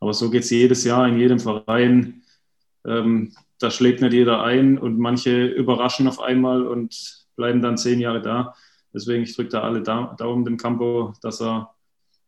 Aber 0.00 0.12
so 0.12 0.30
geht 0.30 0.42
es 0.42 0.50
jedes 0.50 0.84
Jahr 0.84 1.06
in 1.06 1.18
jedem 1.18 1.38
Verein. 1.38 2.22
Ähm, 2.84 3.34
da 3.60 3.70
schlägt 3.70 4.00
nicht 4.00 4.12
jeder 4.12 4.42
ein 4.42 4.78
und 4.78 4.98
manche 4.98 5.46
überraschen 5.46 6.08
auf 6.08 6.20
einmal 6.20 6.66
und 6.66 7.26
bleiben 7.36 7.62
dann 7.62 7.78
zehn 7.78 8.00
Jahre 8.00 8.20
da. 8.20 8.54
Deswegen, 8.92 9.22
ich 9.22 9.36
drücke 9.36 9.50
da 9.50 9.62
alle 9.62 9.82
Daumen 9.82 10.44
dem 10.44 10.56
Campo, 10.56 11.12
dass 11.22 11.40
er 11.40 11.74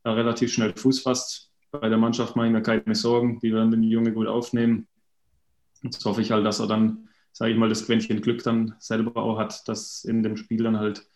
da 0.04 0.12
relativ 0.12 0.52
schnell 0.52 0.72
Fuß 0.76 1.00
fasst. 1.00 1.50
Bei 1.72 1.88
der 1.88 1.98
Mannschaft 1.98 2.36
mache 2.36 2.46
ich 2.46 2.52
mir 2.52 2.62
keine 2.62 2.94
Sorgen. 2.94 3.40
Die 3.40 3.52
werden 3.52 3.70
den 3.70 3.82
Junge 3.82 4.12
gut 4.12 4.26
aufnehmen. 4.26 4.86
Jetzt 5.82 6.04
hoffe 6.04 6.20
ich 6.20 6.30
halt, 6.30 6.44
dass 6.44 6.60
er 6.60 6.66
dann, 6.66 7.08
sage 7.32 7.52
ich 7.52 7.58
mal, 7.58 7.68
das 7.68 7.86
Quäntchen 7.86 8.20
Glück 8.20 8.42
dann 8.42 8.74
selber 8.78 9.16
auch 9.22 9.38
hat, 9.38 9.68
dass 9.68 10.04
in 10.04 10.22
dem 10.22 10.36
Spiel 10.36 10.62
dann 10.62 10.78
halt 10.78 11.06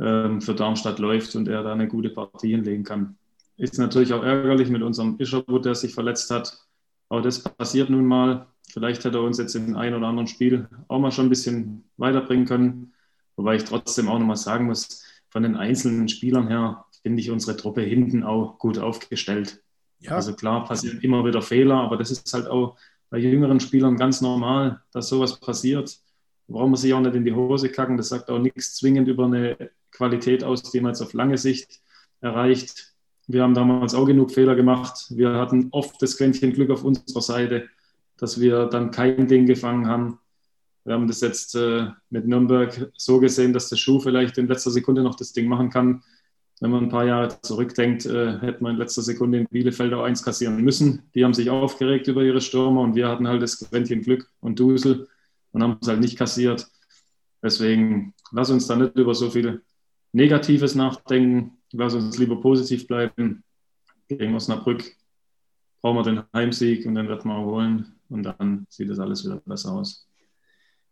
ähm, 0.00 0.40
für 0.40 0.54
Darmstadt 0.54 0.98
läuft 0.98 1.34
und 1.36 1.48
er 1.48 1.62
da 1.62 1.72
eine 1.72 1.88
gute 1.88 2.10
Partie 2.10 2.50
hinlegen 2.50 2.84
kann. 2.84 3.16
Ist 3.56 3.78
natürlich 3.78 4.12
auch 4.12 4.24
ärgerlich 4.24 4.68
mit 4.68 4.82
unserem 4.82 5.16
Ischerwood, 5.18 5.64
der 5.64 5.74
sich 5.74 5.94
verletzt 5.94 6.30
hat. 6.30 6.58
Aber 7.08 7.22
das 7.22 7.42
passiert 7.42 7.90
nun 7.90 8.06
mal. 8.06 8.46
Vielleicht 8.68 9.04
hätte 9.04 9.18
er 9.18 9.22
uns 9.22 9.38
jetzt 9.38 9.54
in 9.54 9.76
ein 9.76 9.94
oder 9.94 10.08
anderen 10.08 10.26
Spiel 10.26 10.68
auch 10.88 10.98
mal 10.98 11.12
schon 11.12 11.26
ein 11.26 11.30
bisschen 11.30 11.84
weiterbringen 11.96 12.46
können. 12.46 12.92
Wobei 13.36 13.56
ich 13.56 13.64
trotzdem 13.64 14.08
auch 14.08 14.18
nochmal 14.18 14.36
sagen 14.36 14.66
muss, 14.66 15.04
von 15.28 15.42
den 15.42 15.56
einzelnen 15.56 16.08
Spielern 16.08 16.48
her 16.48 16.84
finde 17.02 17.20
ich 17.20 17.30
unsere 17.30 17.56
Truppe 17.56 17.82
hinten 17.82 18.24
auch 18.24 18.58
gut 18.58 18.78
aufgestellt. 18.78 19.62
Ja. 20.00 20.12
Also 20.12 20.34
klar 20.34 20.64
passieren 20.64 21.00
immer 21.00 21.24
wieder 21.24 21.42
Fehler, 21.42 21.76
aber 21.76 21.96
das 21.96 22.10
ist 22.10 22.32
halt 22.32 22.46
auch 22.46 22.76
bei 23.10 23.18
jüngeren 23.18 23.60
Spielern 23.60 23.96
ganz 23.96 24.20
normal, 24.20 24.82
dass 24.92 25.08
sowas 25.08 25.38
passiert. 25.38 25.96
Brauchen 26.48 26.72
wir 26.72 26.76
sich 26.76 26.92
auch 26.92 27.00
nicht 27.00 27.14
in 27.14 27.24
die 27.24 27.32
Hose 27.32 27.68
kacken. 27.68 27.96
Das 27.96 28.08
sagt 28.08 28.30
auch 28.30 28.38
nichts 28.38 28.76
zwingend 28.76 29.08
über 29.08 29.26
eine 29.26 29.70
Qualität 29.90 30.44
aus, 30.44 30.62
die 30.62 30.80
man 30.80 30.90
jetzt 30.92 31.00
auf 31.00 31.12
lange 31.12 31.38
Sicht 31.38 31.80
erreicht. 32.20 32.94
Wir 33.26 33.42
haben 33.42 33.54
damals 33.54 33.94
auch 33.94 34.04
genug 34.04 34.32
Fehler 34.32 34.54
gemacht. 34.54 35.06
Wir 35.10 35.34
hatten 35.34 35.68
oft 35.70 36.00
das 36.02 36.16
Quäntchen 36.18 36.52
Glück 36.52 36.70
auf 36.70 36.84
unserer 36.84 37.22
Seite, 37.22 37.68
dass 38.18 38.40
wir 38.40 38.66
dann 38.66 38.90
kein 38.90 39.26
Ding 39.26 39.46
gefangen 39.46 39.86
haben. 39.86 40.18
Wir 40.84 40.94
haben 40.94 41.08
das 41.08 41.22
jetzt 41.22 41.54
äh, 41.54 41.86
mit 42.10 42.26
Nürnberg 42.26 42.90
so 42.96 43.18
gesehen, 43.18 43.54
dass 43.54 43.70
der 43.70 43.76
Schuh 43.76 44.00
vielleicht 44.00 44.36
in 44.36 44.48
letzter 44.48 44.70
Sekunde 44.70 45.02
noch 45.02 45.14
das 45.14 45.32
Ding 45.32 45.48
machen 45.48 45.70
kann. 45.70 46.02
Wenn 46.60 46.70
man 46.70 46.84
ein 46.84 46.88
paar 46.88 47.04
Jahre 47.04 47.40
zurückdenkt, 47.42 48.06
äh, 48.06 48.38
hätte 48.38 48.62
man 48.62 48.74
in 48.74 48.78
letzter 48.78 49.02
Sekunde 49.02 49.38
in 49.38 49.46
Bielefeld 49.46 49.92
auch 49.92 50.04
eins 50.04 50.22
kassieren 50.22 50.62
müssen. 50.62 51.02
Die 51.14 51.24
haben 51.24 51.34
sich 51.34 51.50
aufgeregt 51.50 52.06
über 52.06 52.22
ihre 52.22 52.40
Stürmer 52.40 52.82
und 52.82 52.94
wir 52.94 53.08
hatten 53.08 53.26
halt 53.26 53.42
das 53.42 53.58
Quäntchen 53.58 54.02
Glück 54.02 54.30
und 54.40 54.58
Dusel 54.58 55.08
und 55.52 55.62
haben 55.62 55.78
es 55.80 55.88
halt 55.88 56.00
nicht 56.00 56.16
kassiert. 56.16 56.66
Deswegen 57.42 58.14
lass 58.32 58.50
uns 58.50 58.66
da 58.66 58.76
nicht 58.76 58.96
über 58.96 59.14
so 59.14 59.30
viel 59.30 59.62
Negatives 60.12 60.74
nachdenken. 60.74 61.58
Lass 61.72 61.94
uns 61.94 62.18
lieber 62.18 62.40
positiv 62.40 62.86
bleiben. 62.86 63.42
Gegen 64.08 64.34
Osnabrück 64.34 64.84
brauchen 65.80 65.96
wir 65.96 66.02
den 66.02 66.22
Heimsieg 66.32 66.86
und 66.86 66.94
dann 66.94 67.08
wird 67.08 67.24
man 67.24 67.36
auch 67.36 67.46
holen 67.46 67.94
und 68.08 68.22
dann 68.22 68.66
sieht 68.70 68.88
das 68.88 68.98
alles 68.98 69.24
wieder 69.24 69.42
besser 69.44 69.72
aus. 69.72 70.08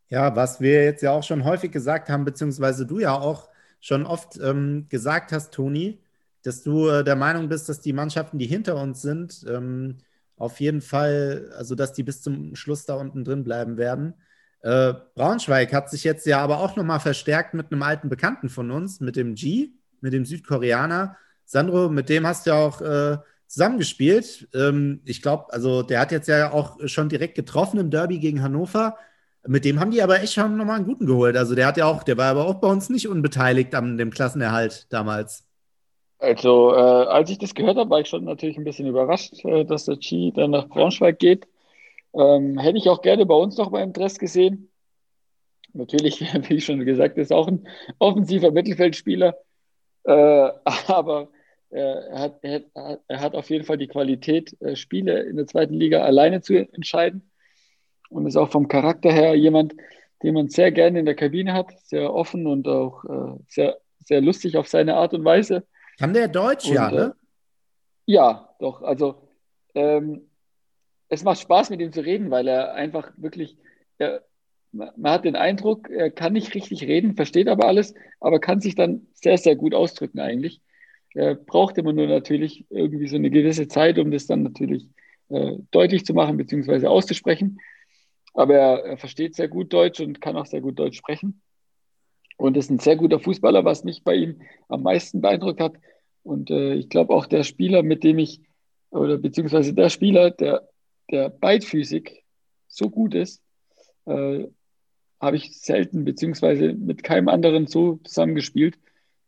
Ja, 0.08 0.34
was 0.36 0.60
wir 0.60 0.84
jetzt 0.84 1.02
ja 1.02 1.12
auch 1.12 1.22
schon 1.22 1.44
häufig 1.44 1.72
gesagt 1.72 2.10
haben, 2.10 2.24
beziehungsweise 2.24 2.84
du 2.84 2.98
ja 2.98 3.18
auch 3.18 3.48
schon 3.82 4.06
oft 4.06 4.38
ähm, 4.40 4.86
gesagt 4.88 5.32
hast, 5.32 5.52
Toni, 5.52 5.98
dass 6.42 6.62
du 6.62 6.88
äh, 6.88 7.04
der 7.04 7.16
Meinung 7.16 7.50
bist, 7.50 7.68
dass 7.68 7.80
die 7.80 7.92
Mannschaften, 7.92 8.38
die 8.38 8.46
hinter 8.46 8.76
uns 8.76 9.02
sind, 9.02 9.44
ähm, 9.46 9.98
auf 10.36 10.60
jeden 10.60 10.80
Fall, 10.80 11.52
also 11.58 11.74
dass 11.74 11.92
die 11.92 12.02
bis 12.02 12.22
zum 12.22 12.56
Schluss 12.56 12.86
da 12.86 12.94
unten 12.94 13.24
drin 13.24 13.44
bleiben 13.44 13.76
werden. 13.76 14.14
Äh, 14.62 14.94
Braunschweig 15.14 15.72
hat 15.72 15.90
sich 15.90 16.04
jetzt 16.04 16.26
ja 16.26 16.38
aber 16.38 16.60
auch 16.60 16.76
nochmal 16.76 17.00
verstärkt 17.00 17.54
mit 17.54 17.70
einem 17.70 17.82
alten 17.82 18.08
Bekannten 18.08 18.48
von 18.48 18.70
uns, 18.70 19.00
mit 19.00 19.16
dem 19.16 19.34
G, 19.34 19.70
mit 20.00 20.12
dem 20.12 20.24
Südkoreaner. 20.24 21.16
Sandro, 21.44 21.88
mit 21.88 22.08
dem 22.08 22.26
hast 22.26 22.46
du 22.46 22.50
ja 22.50 22.56
auch 22.56 22.80
äh, 22.80 23.18
zusammengespielt. 23.48 24.48
Ähm, 24.54 25.00
ich 25.04 25.22
glaube, 25.22 25.52
also 25.52 25.82
der 25.82 26.00
hat 26.00 26.12
jetzt 26.12 26.28
ja 26.28 26.52
auch 26.52 26.78
schon 26.86 27.08
direkt 27.08 27.34
getroffen 27.34 27.80
im 27.80 27.90
Derby 27.90 28.20
gegen 28.20 28.42
Hannover. 28.42 28.96
Mit 29.46 29.64
dem 29.64 29.80
haben 29.80 29.90
die 29.90 30.02
aber 30.02 30.22
echt 30.22 30.34
schon 30.34 30.56
nochmal 30.56 30.76
einen 30.76 30.86
guten 30.86 31.06
geholt. 31.06 31.36
Also 31.36 31.54
der 31.54 31.66
hat 31.66 31.76
ja 31.76 31.86
auch, 31.86 32.04
der 32.04 32.16
war 32.16 32.26
aber 32.26 32.46
auch 32.46 32.54
bei 32.54 32.68
uns 32.68 32.90
nicht 32.90 33.08
unbeteiligt 33.08 33.74
an 33.74 33.98
dem 33.98 34.10
Klassenerhalt 34.10 34.86
damals. 34.92 35.44
Also, 36.18 36.72
äh, 36.72 36.78
als 36.78 37.30
ich 37.30 37.38
das 37.38 37.54
gehört 37.54 37.76
habe, 37.76 37.90
war 37.90 38.00
ich 38.00 38.08
schon 38.08 38.24
natürlich 38.24 38.56
ein 38.56 38.62
bisschen 38.62 38.86
überrascht, 38.86 39.44
äh, 39.44 39.64
dass 39.64 39.86
der 39.86 39.98
Chi 39.98 40.32
dann 40.32 40.52
nach 40.52 40.68
Braunschweig 40.68 41.18
geht. 41.18 41.48
Ähm, 42.14 42.58
hätte 42.58 42.78
ich 42.78 42.88
auch 42.88 43.02
gerne 43.02 43.26
bei 43.26 43.34
uns 43.34 43.56
noch 43.56 43.72
beim 43.72 43.92
Dress 43.92 44.20
gesehen. 44.20 44.70
Natürlich, 45.72 46.20
wie 46.48 46.60
schon 46.60 46.84
gesagt, 46.84 47.18
ist 47.18 47.32
auch 47.32 47.48
ein 47.48 47.66
offensiver 47.98 48.52
Mittelfeldspieler. 48.52 49.36
Äh, 50.04 50.12
aber 50.86 51.30
äh, 51.70 51.80
er, 51.80 52.18
hat, 52.20 52.38
er, 52.42 52.62
er, 53.08 53.20
hat 53.20 53.34
auf 53.34 53.50
jeden 53.50 53.64
Fall 53.64 53.78
die 53.78 53.88
Qualität, 53.88 54.56
äh, 54.60 54.76
Spiele 54.76 55.22
in 55.22 55.36
der 55.36 55.48
zweiten 55.48 55.74
Liga 55.74 56.02
alleine 56.04 56.40
zu 56.40 56.54
entscheiden 56.54 57.31
und 58.12 58.26
ist 58.26 58.36
auch 58.36 58.50
vom 58.50 58.68
Charakter 58.68 59.12
her 59.12 59.34
jemand, 59.34 59.74
den 60.22 60.34
man 60.34 60.48
sehr 60.48 60.70
gerne 60.70 61.00
in 61.00 61.06
der 61.06 61.16
Kabine 61.16 61.52
hat, 61.52 61.72
sehr 61.80 62.12
offen 62.12 62.46
und 62.46 62.68
auch 62.68 63.04
äh, 63.04 63.38
sehr, 63.48 63.78
sehr 64.04 64.20
lustig 64.20 64.56
auf 64.56 64.68
seine 64.68 64.96
Art 64.96 65.14
und 65.14 65.24
Weise. 65.24 65.64
Kann 65.98 66.14
der 66.14 66.28
Deutsch, 66.28 66.68
und, 66.68 66.74
ja, 66.74 66.90
ne? 66.90 67.14
Äh, 68.06 68.12
ja, 68.12 68.48
doch. 68.58 68.82
Also 68.82 69.28
ähm, 69.74 70.22
es 71.08 71.24
macht 71.24 71.40
Spaß, 71.40 71.70
mit 71.70 71.80
ihm 71.80 71.92
zu 71.92 72.00
reden, 72.00 72.30
weil 72.30 72.48
er 72.48 72.74
einfach 72.74 73.12
wirklich, 73.16 73.56
er, 73.98 74.22
man 74.72 75.12
hat 75.12 75.24
den 75.24 75.36
Eindruck, 75.36 75.90
er 75.90 76.10
kann 76.10 76.32
nicht 76.32 76.54
richtig 76.54 76.84
reden, 76.84 77.14
versteht 77.16 77.48
aber 77.48 77.66
alles, 77.66 77.94
aber 78.20 78.40
kann 78.40 78.60
sich 78.60 78.74
dann 78.74 79.06
sehr, 79.12 79.36
sehr 79.38 79.56
gut 79.56 79.74
ausdrücken 79.74 80.20
eigentlich. 80.20 80.60
Er 81.14 81.34
braucht 81.34 81.76
immer 81.76 81.92
nur 81.92 82.06
natürlich 82.06 82.64
irgendwie 82.70 83.08
so 83.08 83.16
eine 83.16 83.28
gewisse 83.28 83.68
Zeit, 83.68 83.98
um 83.98 84.10
das 84.10 84.26
dann 84.26 84.42
natürlich 84.42 84.88
äh, 85.28 85.56
deutlich 85.70 86.06
zu 86.06 86.14
machen 86.14 86.38
bzw. 86.38 86.86
auszusprechen. 86.86 87.58
Aber 88.34 88.54
er, 88.54 88.84
er, 88.84 88.96
versteht 88.96 89.34
sehr 89.34 89.48
gut 89.48 89.72
Deutsch 89.72 90.00
und 90.00 90.20
kann 90.20 90.36
auch 90.36 90.46
sehr 90.46 90.60
gut 90.60 90.78
Deutsch 90.78 90.96
sprechen. 90.96 91.42
Und 92.36 92.56
ist 92.56 92.70
ein 92.70 92.78
sehr 92.78 92.96
guter 92.96 93.20
Fußballer, 93.20 93.64
was 93.64 93.84
mich 93.84 94.04
bei 94.04 94.14
ihm 94.14 94.42
am 94.68 94.82
meisten 94.82 95.20
beeindruckt 95.20 95.60
hat. 95.60 95.74
Und 96.22 96.50
äh, 96.50 96.74
ich 96.74 96.88
glaube 96.88 97.14
auch 97.14 97.26
der 97.26 97.44
Spieler, 97.44 97.82
mit 97.82 98.04
dem 98.04 98.18
ich, 98.18 98.40
oder 98.90 99.18
beziehungsweise 99.18 99.74
der 99.74 99.90
Spieler, 99.90 100.30
der, 100.30 100.68
der 101.10 101.28
beidfüßig 101.28 102.24
so 102.68 102.88
gut 102.88 103.14
ist, 103.14 103.42
äh, 104.06 104.46
habe 105.20 105.36
ich 105.36 105.60
selten, 105.60 106.04
beziehungsweise 106.04 106.72
mit 106.72 107.04
keinem 107.04 107.28
anderen 107.28 107.66
so 107.66 108.00
zusammengespielt. 108.04 108.78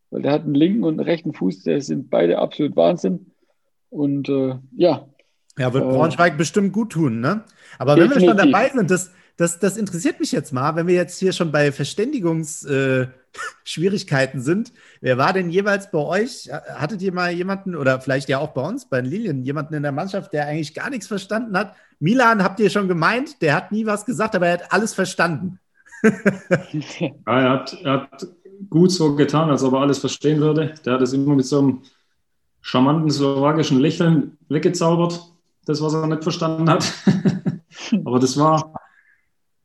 Weil 0.09 0.23
der 0.23 0.31
hat 0.31 0.43
einen 0.43 0.55
linken 0.55 0.83
und 0.83 0.99
einen 0.99 1.07
rechten 1.07 1.33
Fuß, 1.33 1.63
der 1.63 1.81
sind 1.81 2.09
beide 2.09 2.39
absolut 2.39 2.75
Wahnsinn. 2.75 3.31
Und 3.89 4.29
äh, 4.29 4.55
ja, 4.75 5.07
ja, 5.57 5.73
wird 5.73 5.85
Braunschweig 5.85 6.33
äh, 6.33 6.37
bestimmt 6.37 6.73
gut 6.73 6.91
tun, 6.91 7.21
ne? 7.21 7.45
Aber 7.79 7.95
wenn 7.95 8.09
wir 8.09 8.19
schon 8.19 8.35
dabei 8.37 8.69
sind, 8.73 8.91
das, 8.91 9.11
das, 9.37 9.59
das 9.59 9.77
interessiert 9.77 10.19
mich 10.19 10.31
jetzt 10.31 10.51
mal, 10.53 10.75
wenn 10.75 10.87
wir 10.87 10.95
jetzt 10.95 11.19
hier 11.19 11.33
schon 11.33 11.51
bei 11.51 11.71
Verständigungsschwierigkeiten 11.71 14.39
äh, 14.39 14.43
sind. 14.43 14.73
Wer 15.01 15.17
war 15.17 15.33
denn 15.33 15.49
jeweils 15.49 15.89
bei 15.91 15.97
euch? 15.99 16.49
Hattet 16.51 17.01
ihr 17.01 17.13
mal 17.13 17.31
jemanden, 17.31 17.75
oder 17.75 17.99
vielleicht 18.01 18.29
ja 18.29 18.39
auch 18.39 18.53
bei 18.53 18.61
uns, 18.61 18.87
bei 18.89 19.01
den 19.01 19.09
Lilien, 19.09 19.43
jemanden 19.43 19.73
in 19.73 19.83
der 19.83 19.91
Mannschaft, 19.91 20.31
der 20.33 20.47
eigentlich 20.47 20.73
gar 20.73 20.89
nichts 20.89 21.07
verstanden 21.07 21.57
hat? 21.57 21.75
Milan 21.99 22.43
habt 22.43 22.59
ihr 22.59 22.69
schon 22.69 22.89
gemeint, 22.89 23.41
der 23.41 23.55
hat 23.55 23.71
nie 23.71 23.85
was 23.85 24.05
gesagt, 24.05 24.35
aber 24.35 24.47
er 24.47 24.53
hat 24.53 24.73
alles 24.73 24.93
verstanden. 24.93 25.59
ja, 26.03 26.11
er 27.25 27.49
hat, 27.49 27.77
er 27.81 28.01
hat 28.01 28.27
gut 28.69 28.91
so 28.91 29.15
getan, 29.15 29.49
als 29.49 29.63
ob 29.63 29.73
er 29.73 29.79
alles 29.79 29.97
verstehen 29.99 30.41
würde. 30.41 30.75
Der 30.85 30.93
hat 30.93 31.01
es 31.01 31.13
immer 31.13 31.35
mit 31.35 31.45
so 31.45 31.59
einem 31.59 31.81
charmanten 32.61 33.09
slowakischen 33.09 33.79
Lächeln 33.79 34.37
weggezaubert 34.49 35.34
das, 35.65 35.81
was 35.81 35.93
er 35.93 36.07
nicht 36.07 36.23
verstanden 36.23 36.69
hat. 36.69 36.91
Aber 38.05 38.19
das 38.19 38.37
war, 38.37 38.73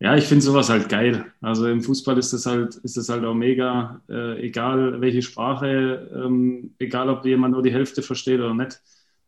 ja, 0.01 0.17
ich 0.17 0.25
finde 0.25 0.43
sowas 0.43 0.71
halt 0.71 0.89
geil. 0.89 1.33
Also 1.43 1.69
im 1.69 1.83
Fußball 1.83 2.17
ist 2.19 2.33
das 2.33 2.47
halt, 2.47 2.75
ist 2.77 2.97
das 2.97 3.09
halt 3.11 3.25
auch 3.25 3.35
mega, 3.35 4.01
äh, 4.09 4.41
egal 4.41 5.01
welche 5.01 5.21
Sprache, 5.21 6.11
ähm, 6.15 6.75
egal 6.79 7.11
ob 7.11 7.25
jemand 7.27 7.53
nur 7.53 7.63
die 7.63 7.73
Hälfte 7.73 8.03
versteht 8.03 8.41
oder 8.41 8.55
nicht. 8.55 8.81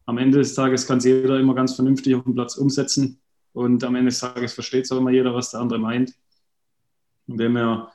Am 0.06 0.16
Ende 0.16 0.38
des 0.38 0.54
Tages 0.54 0.86
kann 0.86 0.98
es 0.98 1.04
jeder 1.04 1.38
immer 1.38 1.54
ganz 1.54 1.74
vernünftig 1.74 2.14
auf 2.14 2.24
dem 2.24 2.34
Platz 2.34 2.56
umsetzen. 2.56 3.20
Und 3.52 3.84
am 3.84 3.94
Ende 3.94 4.10
des 4.10 4.20
Tages 4.20 4.54
versteht 4.54 4.84
es 4.84 4.92
auch 4.92 4.98
immer 4.98 5.10
jeder, 5.10 5.34
was 5.34 5.50
der 5.50 5.60
andere 5.60 5.78
meint. 5.78 6.14
Und 7.26 7.38
dem 7.38 7.54
er, 7.56 7.92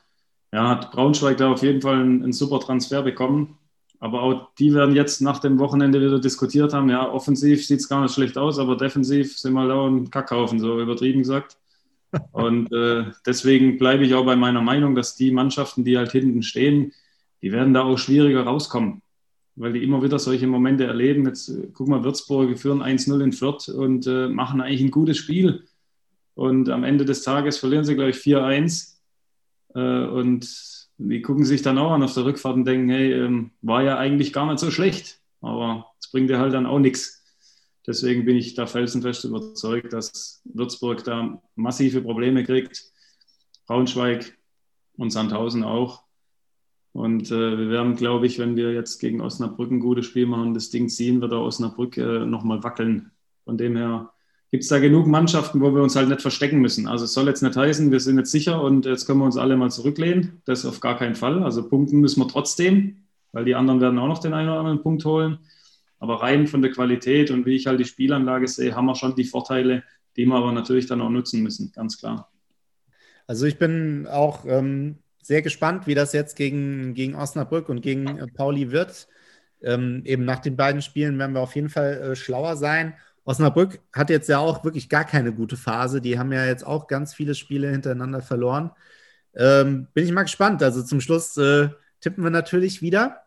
ja, 0.52 0.68
hat 0.68 0.92
Braunschweig 0.92 1.36
da 1.36 1.50
auf 1.52 1.62
jeden 1.62 1.82
Fall 1.82 1.96
einen, 1.96 2.22
einen 2.22 2.32
super 2.32 2.60
Transfer 2.60 3.02
bekommen. 3.02 3.57
Aber 4.00 4.22
auch 4.22 4.54
die 4.58 4.74
werden 4.74 4.94
jetzt 4.94 5.20
nach 5.20 5.40
dem 5.40 5.58
Wochenende 5.58 6.00
wieder 6.00 6.20
diskutiert 6.20 6.72
haben. 6.72 6.88
Ja, 6.88 7.10
offensiv 7.10 7.66
sieht 7.66 7.80
es 7.80 7.88
gar 7.88 8.02
nicht 8.02 8.14
schlecht 8.14 8.38
aus, 8.38 8.58
aber 8.58 8.76
defensiv 8.76 9.36
sind 9.38 9.54
wir 9.54 9.66
da 9.66 9.86
ein 9.86 10.10
Kackhaufen, 10.10 10.60
so 10.60 10.80
übertrieben 10.80 11.20
gesagt. 11.20 11.56
Und 12.32 12.72
äh, 12.72 13.06
deswegen 13.26 13.76
bleibe 13.76 14.04
ich 14.04 14.14
auch 14.14 14.24
bei 14.24 14.36
meiner 14.36 14.62
Meinung, 14.62 14.94
dass 14.94 15.16
die 15.16 15.30
Mannschaften, 15.30 15.84
die 15.84 15.98
halt 15.98 16.12
hinten 16.12 16.42
stehen, 16.42 16.92
die 17.42 17.52
werden 17.52 17.74
da 17.74 17.82
auch 17.82 17.98
schwieriger 17.98 18.42
rauskommen, 18.44 19.02
weil 19.56 19.72
die 19.72 19.82
immer 19.82 20.02
wieder 20.02 20.18
solche 20.18 20.46
Momente 20.46 20.84
erleben. 20.84 21.26
Jetzt 21.26 21.48
äh, 21.48 21.68
guck 21.72 21.88
mal, 21.88 22.04
Würzburg 22.04 22.58
führen 22.58 22.82
1-0 22.82 23.22
in 23.22 23.32
Fürth 23.32 23.68
und 23.68 24.06
äh, 24.06 24.28
machen 24.28 24.60
eigentlich 24.60 24.80
ein 24.80 24.90
gutes 24.90 25.18
Spiel. 25.18 25.64
Und 26.34 26.68
am 26.68 26.84
Ende 26.84 27.04
des 27.04 27.22
Tages 27.22 27.58
verlieren 27.58 27.84
sie, 27.84 27.96
glaube 27.96 28.10
ich, 28.10 28.16
4-1. 28.16 28.94
Äh, 29.74 30.06
und 30.06 30.77
die 30.98 31.22
gucken 31.22 31.44
sich 31.44 31.62
dann 31.62 31.78
auch 31.78 31.92
an 31.92 32.02
auf 32.02 32.14
der 32.14 32.24
Rückfahrt 32.24 32.56
und 32.56 32.64
denken, 32.64 32.90
hey, 32.90 33.12
ähm, 33.12 33.52
war 33.62 33.82
ja 33.82 33.96
eigentlich 33.98 34.32
gar 34.32 34.46
nicht 34.46 34.58
so 34.58 34.70
schlecht, 34.70 35.20
aber 35.40 35.86
es 36.00 36.10
bringt 36.10 36.28
dir 36.28 36.38
halt 36.38 36.52
dann 36.52 36.66
auch 36.66 36.80
nichts. 36.80 37.24
Deswegen 37.86 38.24
bin 38.24 38.36
ich 38.36 38.54
da 38.54 38.66
felsenfest 38.66 39.24
überzeugt, 39.24 39.92
dass 39.92 40.42
Würzburg 40.44 41.04
da 41.04 41.40
massive 41.54 42.02
Probleme 42.02 42.44
kriegt. 42.44 42.84
Braunschweig 43.66 44.36
und 44.96 45.10
Sandhausen 45.10 45.64
auch. 45.64 46.02
Und 46.92 47.30
äh, 47.30 47.58
wir 47.58 47.70
werden, 47.70 47.96
glaube 47.96 48.26
ich, 48.26 48.38
wenn 48.38 48.56
wir 48.56 48.72
jetzt 48.72 48.98
gegen 48.98 49.20
Osnabrück 49.20 49.70
ein 49.70 49.80
gutes 49.80 50.06
Spiel 50.06 50.26
machen, 50.26 50.52
das 50.52 50.70
Ding 50.70 50.88
ziehen, 50.88 51.20
wird 51.20 51.32
auch 51.32 51.46
Osnabrück 51.46 51.96
äh, 51.96 52.26
nochmal 52.26 52.62
wackeln. 52.64 53.12
Von 53.44 53.56
dem 53.56 53.76
her 53.76 54.12
gibt 54.50 54.62
es 54.62 54.68
da 54.68 54.78
genug 54.78 55.06
Mannschaften, 55.06 55.60
wo 55.60 55.74
wir 55.74 55.82
uns 55.82 55.94
halt 55.94 56.08
nicht 56.08 56.22
verstecken 56.22 56.60
müssen. 56.60 56.86
Also 56.86 57.04
es 57.04 57.12
soll 57.12 57.26
jetzt 57.26 57.42
nicht 57.42 57.56
heißen, 57.56 57.92
wir 57.92 58.00
sind 58.00 58.18
jetzt 58.18 58.30
sicher 58.30 58.62
und 58.62 58.86
jetzt 58.86 59.06
können 59.06 59.18
wir 59.18 59.26
uns 59.26 59.36
alle 59.36 59.56
mal 59.56 59.70
zurücklehnen. 59.70 60.40
Das 60.46 60.64
auf 60.64 60.80
gar 60.80 60.96
keinen 60.96 61.14
Fall. 61.14 61.42
Also 61.42 61.68
punkten 61.68 62.00
müssen 62.00 62.20
wir 62.20 62.28
trotzdem, 62.28 63.04
weil 63.32 63.44
die 63.44 63.54
anderen 63.54 63.80
werden 63.80 63.98
auch 63.98 64.08
noch 64.08 64.20
den 64.20 64.32
einen 64.32 64.48
oder 64.48 64.60
anderen 64.60 64.82
Punkt 64.82 65.04
holen. 65.04 65.38
Aber 65.98 66.22
rein 66.22 66.46
von 66.46 66.62
der 66.62 66.70
Qualität 66.70 67.30
und 67.30 67.44
wie 67.44 67.56
ich 67.56 67.66
halt 67.66 67.80
die 67.80 67.84
Spielanlage 67.84 68.48
sehe, 68.48 68.74
haben 68.74 68.86
wir 68.86 68.94
schon 68.94 69.16
die 69.16 69.24
Vorteile, 69.24 69.82
die 70.16 70.24
wir 70.24 70.36
aber 70.36 70.52
natürlich 70.52 70.86
dann 70.86 71.00
auch 71.00 71.10
nutzen 71.10 71.42
müssen, 71.42 71.72
ganz 71.72 71.98
klar. 71.98 72.30
Also 73.26 73.44
ich 73.44 73.58
bin 73.58 74.06
auch 74.06 74.46
ähm, 74.46 74.98
sehr 75.22 75.42
gespannt, 75.42 75.86
wie 75.86 75.94
das 75.94 76.14
jetzt 76.14 76.36
gegen, 76.36 76.94
gegen 76.94 77.14
Osnabrück 77.14 77.68
und 77.68 77.82
gegen 77.82 78.06
äh, 78.16 78.26
Pauli 78.28 78.70
wird. 78.70 79.08
Ähm, 79.60 80.02
eben 80.06 80.24
nach 80.24 80.38
den 80.38 80.56
beiden 80.56 80.80
Spielen 80.80 81.18
werden 81.18 81.34
wir 81.34 81.40
auf 81.40 81.54
jeden 81.54 81.68
Fall 81.68 82.00
äh, 82.00 82.16
schlauer 82.16 82.56
sein. 82.56 82.94
Osnabrück 83.28 83.80
hat 83.92 84.08
jetzt 84.08 84.28
ja 84.28 84.38
auch 84.38 84.64
wirklich 84.64 84.88
gar 84.88 85.04
keine 85.04 85.34
gute 85.34 85.58
Phase. 85.58 86.00
Die 86.00 86.18
haben 86.18 86.32
ja 86.32 86.46
jetzt 86.46 86.66
auch 86.66 86.86
ganz 86.86 87.12
viele 87.12 87.34
Spiele 87.34 87.70
hintereinander 87.70 88.22
verloren. 88.22 88.70
Ähm, 89.34 89.86
bin 89.92 90.04
ich 90.04 90.12
mal 90.12 90.22
gespannt. 90.22 90.62
Also 90.62 90.82
zum 90.82 91.02
Schluss 91.02 91.36
äh, 91.36 91.68
tippen 92.00 92.24
wir 92.24 92.30
natürlich 92.30 92.80
wieder. 92.80 93.24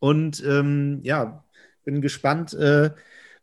Und 0.00 0.42
ähm, 0.44 1.00
ja, 1.04 1.44
bin 1.84 2.00
gespannt, 2.00 2.52
äh, 2.54 2.90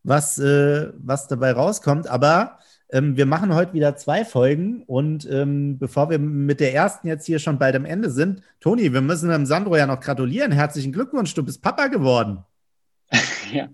was, 0.04 0.38
äh, 0.38 0.92
was 0.98 1.30
dabei 1.30 1.54
rauskommt. 1.54 2.08
Aber 2.08 2.60
ähm, 2.90 3.16
wir 3.16 3.26
machen 3.26 3.56
heute 3.56 3.72
wieder 3.72 3.96
zwei 3.96 4.26
Folgen 4.26 4.84
und 4.84 5.26
ähm, 5.32 5.80
bevor 5.80 6.10
wir 6.10 6.20
mit 6.20 6.60
der 6.60 6.74
ersten 6.74 7.08
jetzt 7.08 7.26
hier 7.26 7.40
schon 7.40 7.58
bald 7.58 7.76
am 7.76 7.86
Ende 7.86 8.10
sind, 8.10 8.42
Toni, 8.60 8.92
wir 8.92 9.02
müssen 9.02 9.30
dem 9.30 9.46
Sandro 9.46 9.78
ja 9.78 9.88
noch 9.88 10.02
gratulieren. 10.02 10.52
Herzlichen 10.52 10.92
Glückwunsch, 10.92 11.34
du 11.34 11.44
bist 11.44 11.62
Papa 11.62 11.88
geworden. 11.88 12.44
ja, 13.54 13.70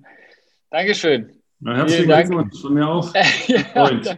Dankeschön. 0.69 1.40
Na, 1.63 1.75
herzlichen 1.75 2.07
Glückwunsch 2.07 2.59
von 2.59 2.73
mir 2.73 2.87
auch. 2.87 3.13
ja, 3.47 3.61
danke. 3.75 4.17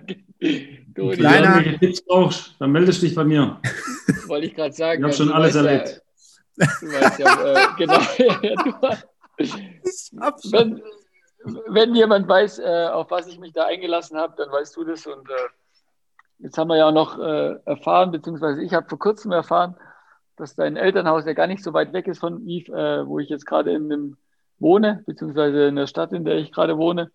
Du, 0.95 1.09
Kleiner, 1.09 1.57
wenn 1.57 1.73
du 1.73 1.79
Tipps 1.79 2.01
brauchst, 2.05 2.55
dann 2.57 2.71
meldest 2.71 3.01
dich 3.01 3.13
bei 3.13 3.25
mir. 3.25 3.59
Wollte 4.27 4.47
ich 4.47 4.55
gerade 4.55 4.73
sagen. 4.73 5.01
Ich 5.01 5.03
habe 5.03 5.13
schon 5.13 5.31
alles 5.31 5.53
erlebt. 5.55 6.01
Ja, 6.55 6.67
du 6.79 6.87
weißt 6.87 7.19
ja, 7.19 7.43
äh, 7.43 7.67
genau. 7.77 7.99
du, 9.37 10.51
wenn, 10.53 10.81
wenn 11.67 11.95
jemand 11.95 12.29
weiß, 12.29 12.59
äh, 12.59 12.87
auf 12.93 13.11
was 13.11 13.27
ich 13.27 13.37
mich 13.39 13.51
da 13.51 13.65
eingelassen 13.65 14.17
habe, 14.17 14.35
dann 14.37 14.49
weißt 14.49 14.77
du 14.77 14.85
das. 14.85 15.05
Und 15.05 15.29
äh, 15.29 15.33
jetzt 16.39 16.57
haben 16.57 16.69
wir 16.69 16.77
ja 16.77 16.87
auch 16.87 16.93
noch 16.93 17.19
äh, 17.19 17.55
erfahren, 17.65 18.11
beziehungsweise 18.11 18.63
ich 18.63 18.73
habe 18.73 18.87
vor 18.87 18.99
kurzem 18.99 19.33
erfahren, 19.33 19.75
dass 20.37 20.55
dein 20.55 20.77
Elternhaus 20.77 21.25
ja 21.25 21.33
gar 21.33 21.47
nicht 21.47 21.63
so 21.63 21.73
weit 21.73 21.91
weg 21.91 22.07
ist 22.07 22.19
von 22.19 22.47
Yves, 22.47 22.69
äh, 22.69 23.05
wo 23.05 23.19
ich 23.19 23.27
jetzt 23.27 23.45
gerade 23.45 23.73
in 23.73 23.89
dem 23.89 24.15
wohne, 24.59 25.03
beziehungsweise 25.05 25.65
in 25.67 25.75
der 25.75 25.87
Stadt, 25.87 26.13
in 26.13 26.23
der 26.23 26.37
ich 26.37 26.53
gerade 26.53 26.77
wohne. 26.77 27.11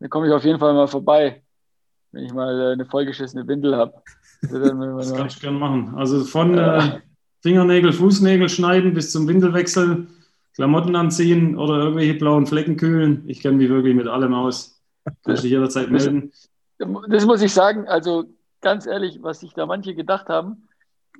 Da 0.00 0.08
komme 0.08 0.28
ich 0.28 0.32
auf 0.32 0.44
jeden 0.44 0.58
Fall 0.58 0.74
mal 0.74 0.86
vorbei, 0.86 1.42
wenn 2.12 2.24
ich 2.24 2.32
mal 2.32 2.60
äh, 2.60 2.72
eine 2.72 2.84
vollgeschissene 2.84 3.46
Windel 3.46 3.76
habe. 3.76 3.94
Das 4.42 5.12
kannst 5.12 5.36
du 5.36 5.40
gerne 5.40 5.58
machen. 5.58 5.94
Also 5.96 6.24
von 6.24 6.56
äh, 6.56 7.00
Fingernägel, 7.42 7.92
Fußnägel 7.92 8.48
schneiden 8.48 8.94
bis 8.94 9.10
zum 9.10 9.26
Windelwechsel 9.26 10.06
Klamotten 10.54 10.96
anziehen 10.96 11.56
oder 11.56 11.78
irgendwelche 11.78 12.14
blauen 12.14 12.46
Flecken 12.46 12.76
kühlen. 12.76 13.22
Ich 13.26 13.40
kenne 13.40 13.58
mich 13.58 13.68
wirklich 13.68 13.94
mit 13.94 14.08
allem 14.08 14.34
aus. 14.34 14.80
Kannst 15.24 15.44
dich 15.44 15.52
jederzeit 15.52 15.90
melden. 15.90 16.32
Das 17.08 17.26
muss 17.26 17.42
ich 17.42 17.52
sagen, 17.52 17.86
also 17.88 18.24
ganz 18.60 18.86
ehrlich, 18.86 19.22
was 19.22 19.40
sich 19.40 19.54
da 19.54 19.66
manche 19.66 19.94
gedacht 19.94 20.28
haben, 20.28 20.68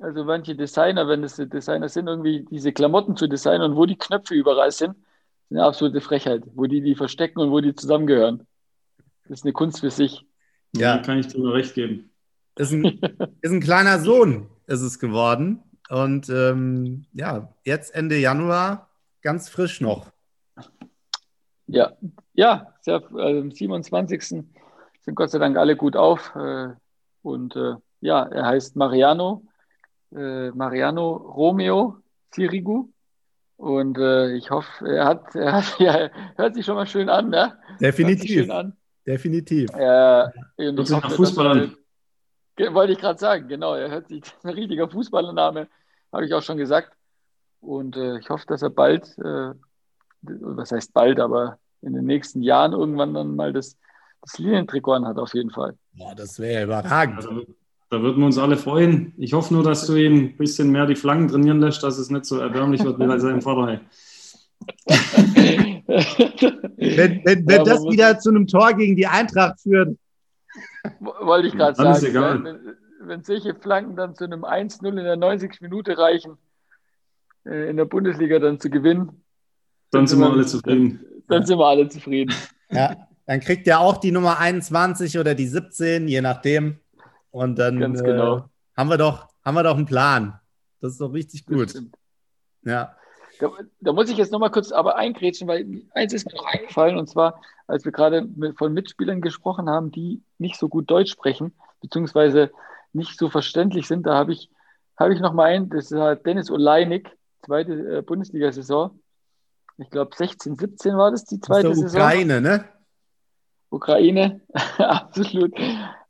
also 0.01 0.25
manche 0.25 0.55
Designer, 0.55 1.09
wenn 1.09 1.25
es 1.25 1.37
Designer 1.37 1.89
sind, 1.89 2.07
irgendwie 2.07 2.47
diese 2.51 2.73
Klamotten 2.73 3.17
zu 3.17 3.29
designen 3.29 3.71
und 3.71 3.77
wo 3.77 3.87
die 3.87 3.97
Knöpfe 3.97 4.35
überall 4.35 4.71
sind, 4.71 4.97
ist 4.97 5.51
eine 5.51 5.65
absolute 5.65 6.01
Frechheit, 6.01 6.45
wo 6.55 6.67
die 6.67 6.81
die 6.81 6.95
verstecken 6.95 7.41
und 7.41 7.51
wo 7.51 7.61
die 7.61 7.75
zusammengehören. 7.75 8.47
Das 9.29 9.41
ist 9.41 9.45
eine 9.45 9.53
Kunst 9.53 9.81
für 9.81 9.91
sich. 9.91 10.27
Ja, 10.75 10.97
ja 10.97 11.03
kann 11.03 11.19
ich 11.19 11.29
dir 11.29 11.39
nur 11.39 11.55
recht 11.55 11.75
geben. 11.75 12.11
Ist 12.57 12.73
ein, 12.73 13.01
ist 13.41 13.53
ein 13.53 13.61
kleiner 13.61 14.01
Sohn, 14.01 14.49
ist 14.67 14.81
es 14.81 14.99
geworden. 14.99 15.63
Und 15.89 16.29
ähm, 16.29 17.07
ja, 17.13 17.55
jetzt 17.65 17.95
Ende 17.95 18.19
Januar 18.19 18.91
ganz 19.23 19.49
frisch 19.49 19.81
noch. 19.81 20.11
Ja, 21.67 21.93
ja, 22.33 22.75
sehr, 22.81 23.03
also 23.15 23.41
am 23.41 23.51
27. 23.51 24.23
sind 24.25 24.49
Gott 25.15 25.31
sei 25.31 25.39
Dank 25.39 25.57
alle 25.57 25.77
gut 25.77 25.97
auf. 25.97 26.35
Äh, 26.35 26.71
und 27.23 27.55
äh, 27.57 27.75
ja, 28.01 28.25
er 28.25 28.47
heißt 28.47 28.77
Mariano, 28.77 29.45
äh, 30.15 30.51
Mariano 30.51 31.13
Romeo 31.13 31.99
Sirigu. 32.35 32.89
Und 33.57 33.99
äh, 33.99 34.35
ich 34.37 34.51
hoffe, 34.51 34.89
er 34.89 35.05
hat, 35.05 35.35
er 35.35 35.53
hat 35.53 35.65
ja, 35.79 36.11
hört 36.37 36.55
sich 36.55 36.65
schon 36.65 36.77
mal 36.77 36.87
schön 36.87 37.09
an, 37.09 37.29
ne? 37.29 37.59
Definitiv. 37.81 38.51
An. 38.51 38.78
Definitiv. 39.09 39.71
Äh, 39.73 40.25
und 40.59 40.81
ich 40.81 40.93
hoffe, 40.93 41.11
Fußballer. 41.11 41.71
wollte 42.73 42.93
ich 42.93 42.99
gerade 42.99 43.19
sagen, 43.19 43.49
genau, 43.49 43.75
er 43.75 43.91
hört 43.91 44.09
sich 44.09 44.23
ein 44.43 44.51
richtiger 44.51 44.87
Fußballername, 44.87 45.67
habe 46.13 46.27
ich 46.27 46.35
auch 46.35 46.43
schon 46.43 46.59
gesagt. 46.59 46.93
Und 47.61 47.97
äh, 47.97 48.19
ich 48.19 48.29
hoffe, 48.29 48.45
dass 48.47 48.61
er 48.61 48.69
bald, 48.69 49.17
äh, 49.19 49.55
was 50.21 50.73
heißt 50.73 50.93
bald, 50.93 51.21
aber 51.21 51.59
in 51.81 51.95
den 51.95 52.05
nächsten 52.05 52.43
Jahren 52.43 52.73
irgendwann 52.73 53.15
dann 53.15 53.35
mal 53.35 53.55
das, 53.55 53.79
das 54.21 54.39
Linientrikot 54.39 55.07
hat, 55.07 55.17
auf 55.17 55.33
jeden 55.33 55.51
Fall. 55.51 55.75
Boah, 55.95 56.15
das 56.15 56.39
wäre 56.39 56.55
ja 56.55 56.65
überragend. 56.65 57.17
Also, 57.17 57.47
da 57.91 58.03
würden 58.03 58.19
wir 58.19 58.27
uns 58.27 58.37
alle 58.37 58.59
freuen. 58.59 59.15
Ich 59.17 59.33
hoffe 59.33 59.55
nur, 59.55 59.63
dass 59.63 59.87
du 59.87 59.97
ihm 59.97 60.17
ein 60.17 60.37
bisschen 60.37 60.71
mehr 60.71 60.85
die 60.85 60.97
Flanken 60.97 61.29
trainieren 61.29 61.61
lässt, 61.61 61.83
dass 61.83 61.97
es 61.97 62.11
nicht 62.11 62.27
so 62.27 62.39
erbärmlich 62.39 62.85
wird 62.85 62.99
wie 62.99 63.07
bei 63.07 63.19
seinem 63.19 63.41
Vater. 63.41 63.81
Wenn 65.87 67.25
wenn, 67.25 67.47
wenn 67.47 67.49
ja, 67.49 67.65
das 67.65 67.83
wieder 67.85 68.19
zu 68.19 68.31
einem 68.31 68.47
Tor 68.47 68.73
gegen 68.75 68.97
die 68.97 69.07
Eintracht 69.07 69.61
führt. 69.61 69.97
Wollte 71.01 71.49
ich 71.49 71.55
gerade 71.55 71.75
sagen. 71.75 72.45
Wenn, 72.45 72.77
wenn 73.01 73.23
solche 73.25 73.55
Flanken 73.55 73.97
dann 73.97 74.15
zu 74.15 74.25
einem 74.25 74.45
1-0 74.45 74.89
in 74.89 74.97
der 74.97 75.17
90. 75.17 75.61
Minute 75.61 75.97
reichen, 75.97 76.37
äh, 77.45 77.71
in 77.71 77.77
der 77.77 77.85
Bundesliga 77.85 78.39
dann 78.39 78.61
zu 78.61 78.71
gewinnen. 78.71 79.07
Dann, 79.91 80.01
dann 80.01 80.07
sind 80.07 80.21
wir 80.21 80.31
alle 80.31 80.47
zufrieden. 80.47 81.01
Dann, 81.01 81.23
dann 81.29 81.47
sind 81.47 81.59
wir 81.59 81.67
alle 81.67 81.89
zufrieden. 81.89 82.35
Ja, 82.71 83.09
dann 83.27 83.41
kriegt 83.41 83.67
er 83.67 83.81
auch 83.81 83.97
die 83.99 84.13
Nummer 84.13 84.39
21 84.39 85.19
oder 85.19 85.35
die 85.35 85.47
17, 85.47 86.09
je 86.09 86.21
nachdem. 86.21 86.79
Und 87.31 87.59
dann 87.59 87.79
Ganz 87.79 88.03
genau. 88.03 88.39
äh, 88.39 88.43
haben, 88.77 88.89
wir 88.89 88.99
doch, 88.99 89.29
haben 89.45 89.55
wir 89.55 89.63
doch 89.63 89.77
einen 89.77 89.87
Plan. 89.87 90.39
Das 90.81 90.93
ist 90.93 91.01
doch 91.01 91.13
richtig 91.13 91.47
gut. 91.47 91.75
Ja. 92.65 92.95
Da, 93.39 93.51
da, 93.81 93.93
muss 93.93 94.11
ich 94.11 94.17
jetzt 94.17 94.33
nochmal 94.33 94.51
kurz 94.51 94.73
aber 94.73 94.97
eingrätschen, 94.97 95.49
weil 95.49 95.83
eins 95.95 96.13
ist 96.13 96.27
mir 96.27 96.37
noch 96.37 96.47
eingefallen, 96.47 96.99
und 96.99 97.09
zwar, 97.09 97.41
als 97.67 97.85
wir 97.85 97.93
gerade 97.93 98.23
mit, 98.23 98.59
von 98.59 98.73
Mitspielern 98.73 99.21
gesprochen 99.21 99.69
haben, 99.69 99.91
die 99.91 100.23
nicht 100.39 100.57
so 100.57 100.69
gut 100.69 100.91
Deutsch 100.91 101.11
sprechen, 101.11 101.53
beziehungsweise 101.81 102.51
nicht 102.93 103.19
so 103.19 103.31
verständlich 103.31 103.87
sind, 103.87 104.07
da 104.07 104.15
habe 104.15 104.33
ich, 104.33 104.51
hab 104.97 105.11
ich 105.11 105.21
nochmal 105.21 105.53
einen, 105.53 105.71
das 105.71 105.91
ist 105.91 106.25
Dennis 106.25 106.51
Oleinik, 106.51 107.17
zweite 107.45 107.99
äh, 107.99 108.03
Bundesliga-Saison. 108.03 108.99
Ich 109.79 109.91
glaube 109.91 110.11
16, 110.15 110.57
17 110.57 110.97
war 110.97 111.11
das 111.11 111.25
die 111.25 111.41
zweite 111.41 111.69
das 111.69 111.79
Saison. 111.79 112.01
Ukraine, 112.01 112.41
ne? 112.41 112.65
Ukraine, 113.71 114.41
absolut, 114.79 115.55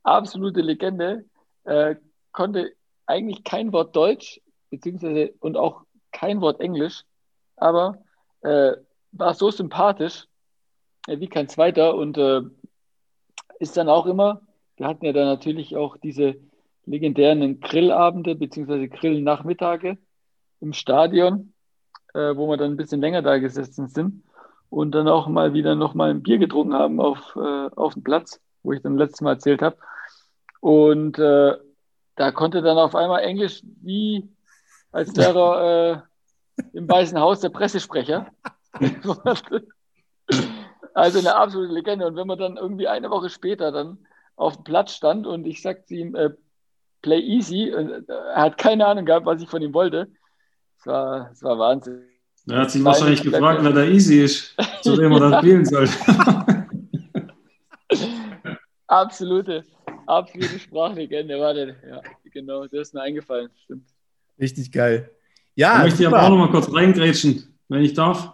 absolute 0.03 0.61
Legende. 0.61 1.25
Äh, 1.65 1.97
konnte 2.33 2.73
eigentlich 3.07 3.45
kein 3.45 3.73
Wort 3.73 3.95
Deutsch, 3.95 4.41
beziehungsweise 4.71 5.35
und 5.41 5.57
auch 5.57 5.83
kein 6.13 6.41
Wort 6.41 6.61
Englisch, 6.61 7.05
aber 7.61 7.99
äh, 8.43 8.73
war 9.13 9.35
so 9.35 9.51
sympathisch 9.51 10.27
äh, 11.07 11.21
wie 11.21 11.29
kein 11.29 11.49
zweiter 11.49 11.95
und 11.95 12.19
äh, 12.19 12.43
ist 13.59 13.77
dann 13.77 13.89
auch 13.89 14.07
immer, 14.07 14.43
wir 14.77 14.87
hatten 14.87 15.05
ja 15.05 15.13
dann 15.13 15.27
natürlich 15.27 15.77
auch 15.77 15.97
diese 15.97 16.37
legendären 16.87 17.61
Grillabende 17.61 18.35
beziehungsweise 18.35 18.89
Grillnachmittage 18.89 19.99
im 20.61 20.73
Stadion, 20.73 21.53
äh, 22.15 22.37
wo 22.37 22.49
wir 22.49 22.57
dann 22.57 22.73
ein 22.73 22.77
bisschen 22.77 23.01
länger 23.01 23.23
da 23.23 23.39
gesessen 23.39 23.89
sind 23.89 24.23
und 24.71 24.93
dann 24.93 25.09
auch 25.09 25.29
mal 25.29 25.53
wieder 25.55 25.75
noch 25.75 25.95
mal 25.95 26.11
ein 26.11 26.23
Bier 26.23 26.39
getrunken 26.39 26.75
haben 26.75 27.01
auf, 27.01 27.37
äh, 27.37 27.71
auf 27.75 27.95
dem 27.95 28.05
Platz, 28.05 28.41
wo 28.63 28.73
ich 28.73 28.83
dann 28.83 28.97
letztes 28.97 29.21
Mal 29.21 29.33
erzählt 29.33 29.63
habe. 29.63 29.77
Und 30.61 31.19
äh, 31.19 31.57
da 32.17 32.33
konnte 32.33 32.63
dann 32.63 32.79
auf 32.79 32.95
einmal 32.95 33.23
Englisch 33.23 33.63
wie, 33.83 34.29
als 34.93 35.17
wäre 35.17 35.39
er 35.39 35.93
äh, 35.93 36.08
im 36.73 36.89
Weißen 36.89 37.19
Haus 37.19 37.41
der 37.41 37.51
Pressesprecher. 37.51 38.27
also 40.95 41.19
eine 41.19 41.35
absolute 41.35 41.73
Legende. 41.73 42.07
Und 42.07 42.17
wenn 42.17 42.27
man 42.27 42.39
dann 42.39 42.57
irgendwie 42.57 42.89
eine 42.89 43.11
Woche 43.11 43.31
später 43.31 43.73
dann 43.73 43.99
auf 44.37 44.57
dem 44.57 44.65
Platz 44.65 44.93
stand 44.93 45.27
und 45.27 45.47
ich 45.47 45.63
sagte 45.63 45.95
ihm, 45.95 46.15
äh, 46.15 46.31
play 47.03 47.21
easy, 47.21 47.73
und, 47.75 47.91
äh, 47.91 48.13
er 48.35 48.43
hat 48.43 48.59
keine 48.59 48.87
Ahnung 48.87 49.05
gehabt, 49.05 49.27
was 49.27 49.43
ich 49.43 49.49
von 49.49 49.63
ihm 49.63 49.75
wollte, 49.75 50.09
Es 50.79 50.87
war, 50.87 51.31
es 51.33 51.43
war 51.43 51.59
Wahnsinn. 51.59 52.03
Er 52.49 52.61
hat 52.61 52.71
sich 52.71 52.83
wahrscheinlich 52.83 53.23
gefragt, 53.23 53.63
wer 53.63 53.73
der 53.73 53.89
Easy 53.89 54.23
ist, 54.23 54.55
zu 54.83 54.97
dem 54.97 55.13
er 55.13 55.21
das 55.21 55.39
spielen 55.41 55.65
soll. 55.65 55.89
absolute, 58.87 59.65
absolute 60.07 60.59
Sprachlegende 60.59 61.39
war 61.39 61.53
der. 61.53 61.69
Ja, 61.87 62.01
genau, 62.33 62.67
der 62.67 62.81
ist 62.81 62.95
mir 62.95 63.03
eingefallen. 63.03 63.51
Stimmt. 63.65 63.89
Richtig 64.39 64.73
geil. 64.73 65.11
Ja, 65.59 65.79
da 65.79 65.83
möchte 65.83 66.03
ich 66.03 66.07
aber 66.07 66.23
auch 66.23 66.31
noch 66.31 66.39
mal 66.39 66.51
kurz 66.51 66.73
reingrätschen, 66.73 67.43
wenn 67.69 67.83
ich 67.83 67.93
darf. 67.93 68.31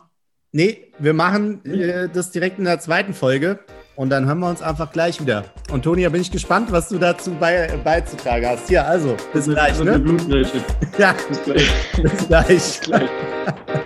Nee, 0.52 0.92
wir 0.98 1.14
machen 1.14 1.64
äh, 1.64 2.06
das 2.12 2.30
direkt 2.30 2.58
in 2.58 2.66
der 2.66 2.80
zweiten 2.80 3.14
Folge 3.14 3.60
und 3.96 4.10
dann 4.10 4.26
hören 4.26 4.40
wir 4.40 4.50
uns 4.50 4.60
einfach 4.60 4.92
gleich 4.92 5.18
wieder. 5.22 5.44
Und 5.72 5.84
Toni, 5.84 6.02
da 6.02 6.10
bin 6.10 6.20
ich 6.20 6.30
gespannt, 6.30 6.70
was 6.70 6.90
du 6.90 6.98
dazu 6.98 7.34
bei, 7.40 7.78
beizutragen 7.82 8.46
hast. 8.46 8.68
Hier, 8.68 8.86
also, 8.86 9.16
bis 9.32 9.46
gleich. 9.46 9.82
Ne? 9.82 10.04
Ja, 10.98 11.14
bis 11.26 11.42
gleich. 11.44 11.72
bis 12.02 12.26
gleich. 12.28 12.46
bis 12.46 12.80
gleich. 12.82 13.08